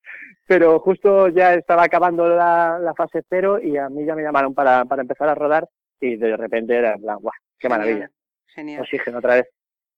Pero 0.47 0.81
justo 0.81 1.29
ya 1.29 1.55
estaba 1.55 1.85
acabando 1.85 2.29
la, 2.29 2.79
la, 2.81 2.93
fase 2.95 3.23
cero 3.29 3.61
y 3.63 3.77
a 3.77 3.89
mí 3.89 4.05
ya 4.05 4.17
me 4.17 4.23
llamaron 4.23 4.53
para, 4.53 4.85
para 4.85 5.03
empezar 5.03 5.29
a 5.29 5.35
rodar 5.35 5.69
y 6.01 6.17
de 6.17 6.37
repente 6.37 6.77
era 6.77 6.95
en 6.95 7.03
plan, 7.03 7.19
guau, 7.21 7.33
qué 7.59 7.69
maravilla. 7.69 8.11
Genial. 8.49 8.83
Oxígeno 8.83 9.19
otra 9.19 9.37
vez. 9.37 9.47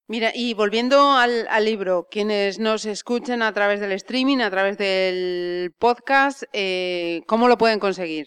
Mira, 0.08 0.30
y 0.34 0.54
volviendo 0.54 1.12
al, 1.12 1.46
libro, 1.64 2.06
quienes 2.10 2.58
nos 2.58 2.84
escuchen 2.86 3.40
a 3.40 3.52
través 3.52 3.80
del 3.80 3.92
streaming, 3.92 4.38
a 4.38 4.50
través 4.50 4.76
del 4.76 5.72
podcast, 5.78 6.42
eh, 6.52 7.22
¿cómo 7.26 7.48
lo 7.48 7.56
pueden 7.56 7.78
conseguir? 7.78 8.26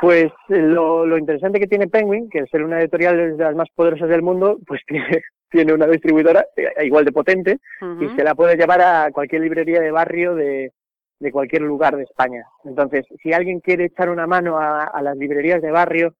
Pues 0.00 0.26
eh, 0.50 0.58
lo, 0.58 1.16
interesante 1.16 1.58
que 1.58 1.66
tiene 1.66 1.88
Penguin, 1.88 2.28
que 2.28 2.40
es 2.40 2.50
ser 2.50 2.62
una 2.62 2.80
editorial 2.80 3.36
de 3.36 3.42
las 3.42 3.54
más 3.54 3.68
poderosas 3.74 4.08
del 4.08 4.22
mundo, 4.22 4.58
pues 4.66 4.82
tiene, 4.86 5.22
tiene 5.50 5.72
una 5.72 5.86
distribuidora 5.86 6.46
eh, 6.56 6.84
igual 6.84 7.06
de 7.06 7.12
potente 7.12 7.58
y 8.00 8.08
se 8.14 8.22
la 8.22 8.34
puede 8.34 8.56
llevar 8.56 8.82
a 8.82 9.10
cualquier 9.10 9.42
librería 9.42 9.80
de 9.80 9.90
barrio 9.90 10.34
de, 10.34 10.72
de 11.18 11.32
cualquier 11.32 11.62
lugar 11.62 11.96
de 11.96 12.02
España. 12.02 12.44
Entonces, 12.64 13.06
si 13.22 13.32
alguien 13.32 13.60
quiere 13.60 13.86
echar 13.86 14.10
una 14.10 14.26
mano 14.26 14.58
a 14.58 15.00
las 15.02 15.16
librerías 15.16 15.62
de 15.62 15.70
barrio, 15.70 16.14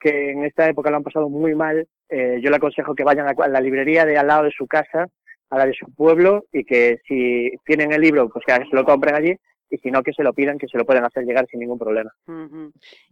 que 0.00 0.30
en 0.30 0.44
esta 0.44 0.68
época 0.68 0.90
lo 0.90 0.96
han 0.96 1.04
pasado 1.04 1.28
muy 1.28 1.54
mal, 1.54 1.86
eh, 2.10 2.40
yo 2.42 2.50
le 2.50 2.56
aconsejo 2.56 2.94
que 2.94 3.04
vayan 3.04 3.28
a 3.28 3.48
la 3.48 3.60
librería 3.60 4.04
de 4.04 4.18
al 4.18 4.26
lado 4.26 4.44
de 4.44 4.50
su 4.50 4.66
casa, 4.66 5.06
a 5.48 5.58
la 5.58 5.66
de 5.66 5.74
su 5.74 5.86
pueblo, 5.94 6.44
y 6.52 6.64
que 6.64 6.98
si 7.06 7.50
tienen 7.64 7.92
el 7.92 8.00
libro, 8.00 8.28
pues 8.28 8.44
que 8.44 8.52
se 8.52 8.76
lo 8.76 8.84
compren 8.84 9.14
allí, 9.14 9.36
y 9.70 9.78
si 9.78 9.90
no, 9.90 10.02
que 10.02 10.12
se 10.12 10.24
lo 10.24 10.32
pidan, 10.32 10.58
que 10.58 10.66
se 10.66 10.76
lo 10.76 10.84
pueden 10.84 11.04
hacer 11.04 11.24
llegar 11.24 11.46
sin 11.48 11.60
ningún 11.60 11.78
problema. 11.78 12.12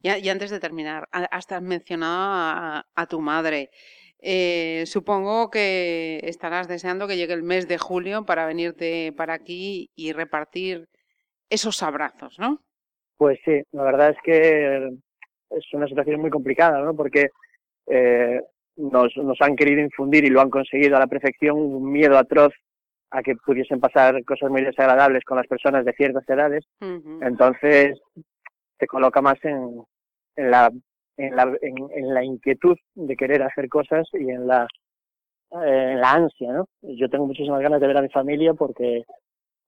y, 0.02 0.28
antes 0.28 0.50
de 0.50 0.58
terminar, 0.58 1.08
hasta 1.12 1.56
has 1.56 1.62
mencionado 1.62 2.84
a, 2.94 3.06
tu 3.06 3.20
madre. 3.20 3.70
Eh, 4.20 4.82
supongo 4.86 5.48
que 5.48 6.18
estarás 6.24 6.66
deseando 6.66 7.06
que 7.06 7.16
llegue 7.16 7.34
el 7.34 7.44
mes 7.44 7.68
de 7.68 7.78
julio 7.78 8.26
para 8.26 8.46
venirte 8.46 9.12
para 9.16 9.34
aquí 9.34 9.90
y 9.94 10.12
repartir 10.12 10.88
esos 11.48 11.84
abrazos, 11.84 12.36
¿no? 12.40 12.60
Pues 13.16 13.38
sí, 13.44 13.62
la 13.70 13.84
verdad 13.84 14.10
es 14.10 14.16
que 14.24 14.90
es 15.50 15.72
una 15.72 15.86
situación 15.86 16.20
muy 16.20 16.30
complicada, 16.30 16.80
¿no? 16.80 16.96
Porque 16.96 17.28
eh, 17.86 18.40
nos, 18.78 19.14
nos 19.16 19.40
han 19.40 19.56
querido 19.56 19.80
infundir 19.80 20.24
y 20.24 20.30
lo 20.30 20.40
han 20.40 20.50
conseguido 20.50 20.96
a 20.96 21.00
la 21.00 21.06
perfección 21.06 21.58
un 21.58 21.90
miedo 21.90 22.16
atroz 22.16 22.54
a 23.10 23.22
que 23.22 23.34
pudiesen 23.36 23.80
pasar 23.80 24.22
cosas 24.24 24.50
muy 24.50 24.62
desagradables 24.62 25.24
con 25.24 25.36
las 25.36 25.46
personas 25.46 25.84
de 25.84 25.92
ciertas 25.92 26.28
edades. 26.28 26.64
Entonces, 26.80 27.98
te 28.78 28.86
coloca 28.86 29.20
más 29.20 29.42
en, 29.44 29.82
en 30.36 30.50
la, 30.50 30.70
en, 31.16 31.36
la, 31.36 31.56
en, 31.62 32.14
la 32.14 32.24
inquietud 32.24 32.76
de 32.94 33.16
querer 33.16 33.42
hacer 33.42 33.68
cosas 33.68 34.06
y 34.12 34.30
en 34.30 34.46
la, 34.46 34.66
eh, 35.64 35.92
en 35.92 36.00
la 36.00 36.12
ansia, 36.12 36.52
¿no? 36.52 36.68
Yo 36.82 37.08
tengo 37.08 37.26
muchísimas 37.26 37.60
ganas 37.60 37.80
de 37.80 37.86
ver 37.86 37.96
a 37.96 38.02
mi 38.02 38.10
familia 38.10 38.54
porque 38.54 39.04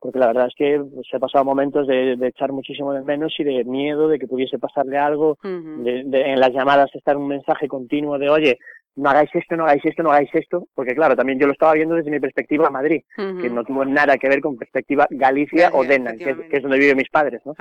porque 0.01 0.18
la 0.18 0.29
verdad 0.29 0.46
es 0.46 0.55
que 0.57 0.83
se 1.09 1.16
ha 1.16 1.20
pasado 1.20 1.44
momentos 1.44 1.87
de, 1.87 2.16
echar 2.23 2.53
muchísimo 2.53 2.94
de 2.94 3.03
menos 3.03 3.35
y 3.38 3.44
de 3.44 3.64
miedo 3.64 4.09
de 4.09 4.18
que 4.18 4.27
pudiese 4.27 4.59
pasarle 4.59 4.96
algo, 4.96 5.37
de, 5.42 6.01
en 6.01 6.40
las 6.40 6.53
llamadas 6.53 6.88
estar 6.94 7.18
un 7.18 7.29
mensaje 7.29 7.68
continuo 7.68 8.18
de 8.18 8.31
oye, 8.31 8.59
no 9.01 9.11
hagáis 9.11 9.31
esto, 9.35 9.57
no 9.57 9.65
hagáis 9.65 9.85
esto, 9.85 10.03
no 10.03 10.11
hagáis 10.11 10.31
esto, 10.35 10.69
porque 10.75 10.95
claro, 10.95 11.17
también 11.17 11.39
yo 11.39 11.47
lo 11.47 11.53
estaba 11.53 11.73
viendo 11.73 11.95
desde 11.95 12.11
mi 12.11 12.21
perspectiva 12.21 12.71
Madrid, 12.71 13.03
que 13.17 13.51
no 13.51 13.65
tuvo 13.65 13.85
nada 13.85 14.19
que 14.19 14.29
ver 14.29 14.41
con 14.41 14.57
perspectiva 14.57 15.07
Galicia, 15.11 15.71
o 15.73 15.85
Denan, 15.85 16.19
que 16.19 16.37
es, 16.51 16.63
donde 16.63 16.79
viven 16.79 16.99
mis 16.99 17.09
padres, 17.09 17.41
¿no? 17.45 17.55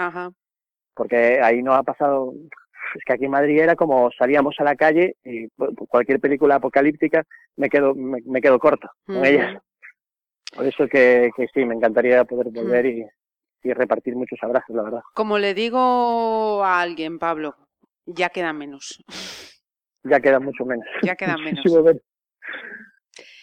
Porque 0.94 1.40
ahí 1.42 1.64
no 1.64 1.74
ha 1.74 1.84
pasado, 1.84 2.34
es 2.94 3.04
que 3.06 3.14
aquí 3.14 3.26
en 3.26 3.32
Madrid 3.32 3.60
era 3.60 3.76
como 3.76 4.12
salíamos 4.12 4.56
a 4.60 4.66
la 4.66 4.76
calle 4.76 5.16
y 5.24 5.48
cualquier 5.88 6.20
película 6.20 6.56
apocalíptica 6.56 7.24
me 7.56 7.70
quedo, 7.70 7.96
me, 7.96 8.42
quedo 8.42 8.60
corto 8.60 8.90
con 9.06 9.26
ellas. 9.26 9.62
Por 10.54 10.66
eso 10.66 10.88
que, 10.88 11.30
que 11.38 11.48
sí, 11.54 11.64
me 11.64 11.76
encantaría 11.76 12.26
poder 12.26 12.50
volver 12.50 12.86
y, 12.88 13.06
y 13.64 13.74
repartir 13.74 14.16
muchos 14.16 14.40
abrazos, 14.42 14.76
la 14.76 14.84
verdad. 14.84 15.02
Como 15.14 15.38
le 15.38 15.54
digo 15.54 16.64
a 16.66 16.82
alguien, 16.82 17.20
Pablo, 17.20 17.56
ya 18.06 18.30
queda 18.30 18.52
menos. 18.52 19.04
Ya 20.04 20.20
queda 20.20 20.40
mucho 20.40 20.66
menos. 20.66 20.86
Ya 21.04 21.16
queda 21.16 21.38
menos. 21.38 21.64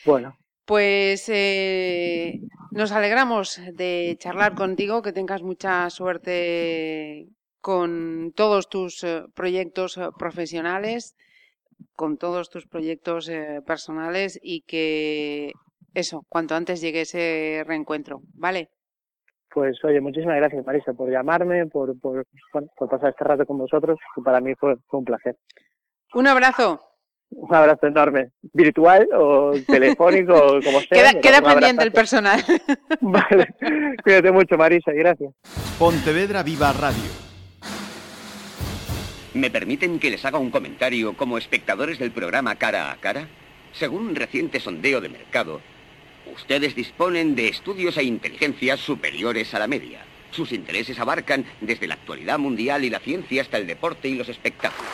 bueno. 0.04 0.36
Pues 0.66 1.28
eh, 1.28 2.40
nos 2.72 2.90
alegramos 2.90 3.60
de 3.74 4.16
charlar 4.18 4.56
contigo, 4.56 5.00
que 5.00 5.12
tengas 5.12 5.42
mucha 5.42 5.88
suerte 5.90 7.28
con 7.60 8.32
todos 8.34 8.68
tus 8.68 9.04
eh, 9.04 9.22
proyectos 9.32 9.96
eh, 9.96 10.08
profesionales, 10.18 11.16
con 11.94 12.18
todos 12.18 12.50
tus 12.50 12.66
proyectos 12.66 13.30
personales 13.64 14.40
y 14.42 14.62
que 14.62 15.52
eso, 15.94 16.26
cuanto 16.28 16.56
antes 16.56 16.80
llegue 16.80 17.02
ese 17.02 17.62
reencuentro, 17.64 18.22
¿vale? 18.34 18.70
Pues 19.54 19.82
oye, 19.84 20.00
muchísimas 20.00 20.36
gracias 20.36 20.66
Marisa 20.66 20.94
por 20.94 21.10
llamarme, 21.10 21.66
por, 21.66 21.98
por, 22.00 22.26
por 22.52 22.88
pasar 22.90 23.10
este 23.10 23.24
rato 23.24 23.46
con 23.46 23.58
vosotros, 23.58 23.98
que 24.14 24.22
para 24.22 24.40
mí 24.40 24.54
fue 24.56 24.76
un 24.90 25.04
placer. 25.04 25.36
Un 26.16 26.26
abrazo. 26.26 26.80
Un 27.28 27.54
abrazo 27.54 27.88
enorme. 27.88 28.30
Virtual 28.54 29.06
o 29.12 29.52
telefónico, 29.66 30.60
como 30.64 30.80
sea. 30.80 31.12
Queda, 31.20 31.42
pendiente 31.42 31.84
el 31.84 31.92
personal. 31.92 32.42
Vale. 33.02 33.54
Cuídate 34.02 34.32
mucho, 34.32 34.56
Marisa, 34.56 34.94
y 34.94 34.96
gracias. 34.96 35.34
Pontevedra 35.78 36.42
Viva 36.42 36.72
Radio. 36.72 37.10
¿Me 39.34 39.50
permiten 39.50 39.98
que 39.98 40.08
les 40.08 40.24
haga 40.24 40.38
un 40.38 40.50
comentario 40.50 41.14
como 41.18 41.36
espectadores 41.36 41.98
del 41.98 42.12
programa 42.12 42.54
Cara 42.54 42.90
a 42.90 42.96
Cara? 42.96 43.28
Según 43.72 44.06
un 44.06 44.16
reciente 44.16 44.58
sondeo 44.58 45.02
de 45.02 45.10
mercado, 45.10 45.60
ustedes 46.34 46.74
disponen 46.74 47.34
de 47.34 47.48
estudios 47.48 47.98
e 47.98 48.04
inteligencias 48.04 48.80
superiores 48.80 49.52
a 49.52 49.58
la 49.58 49.66
media. 49.66 50.00
Sus 50.30 50.52
intereses 50.52 50.98
abarcan 50.98 51.44
desde 51.60 51.86
la 51.86 51.94
actualidad 51.94 52.38
mundial 52.38 52.84
y 52.84 52.90
la 52.90 53.00
ciencia 53.00 53.42
hasta 53.42 53.58
el 53.58 53.66
deporte 53.66 54.08
y 54.08 54.14
los 54.14 54.30
espectáculos. 54.30 54.90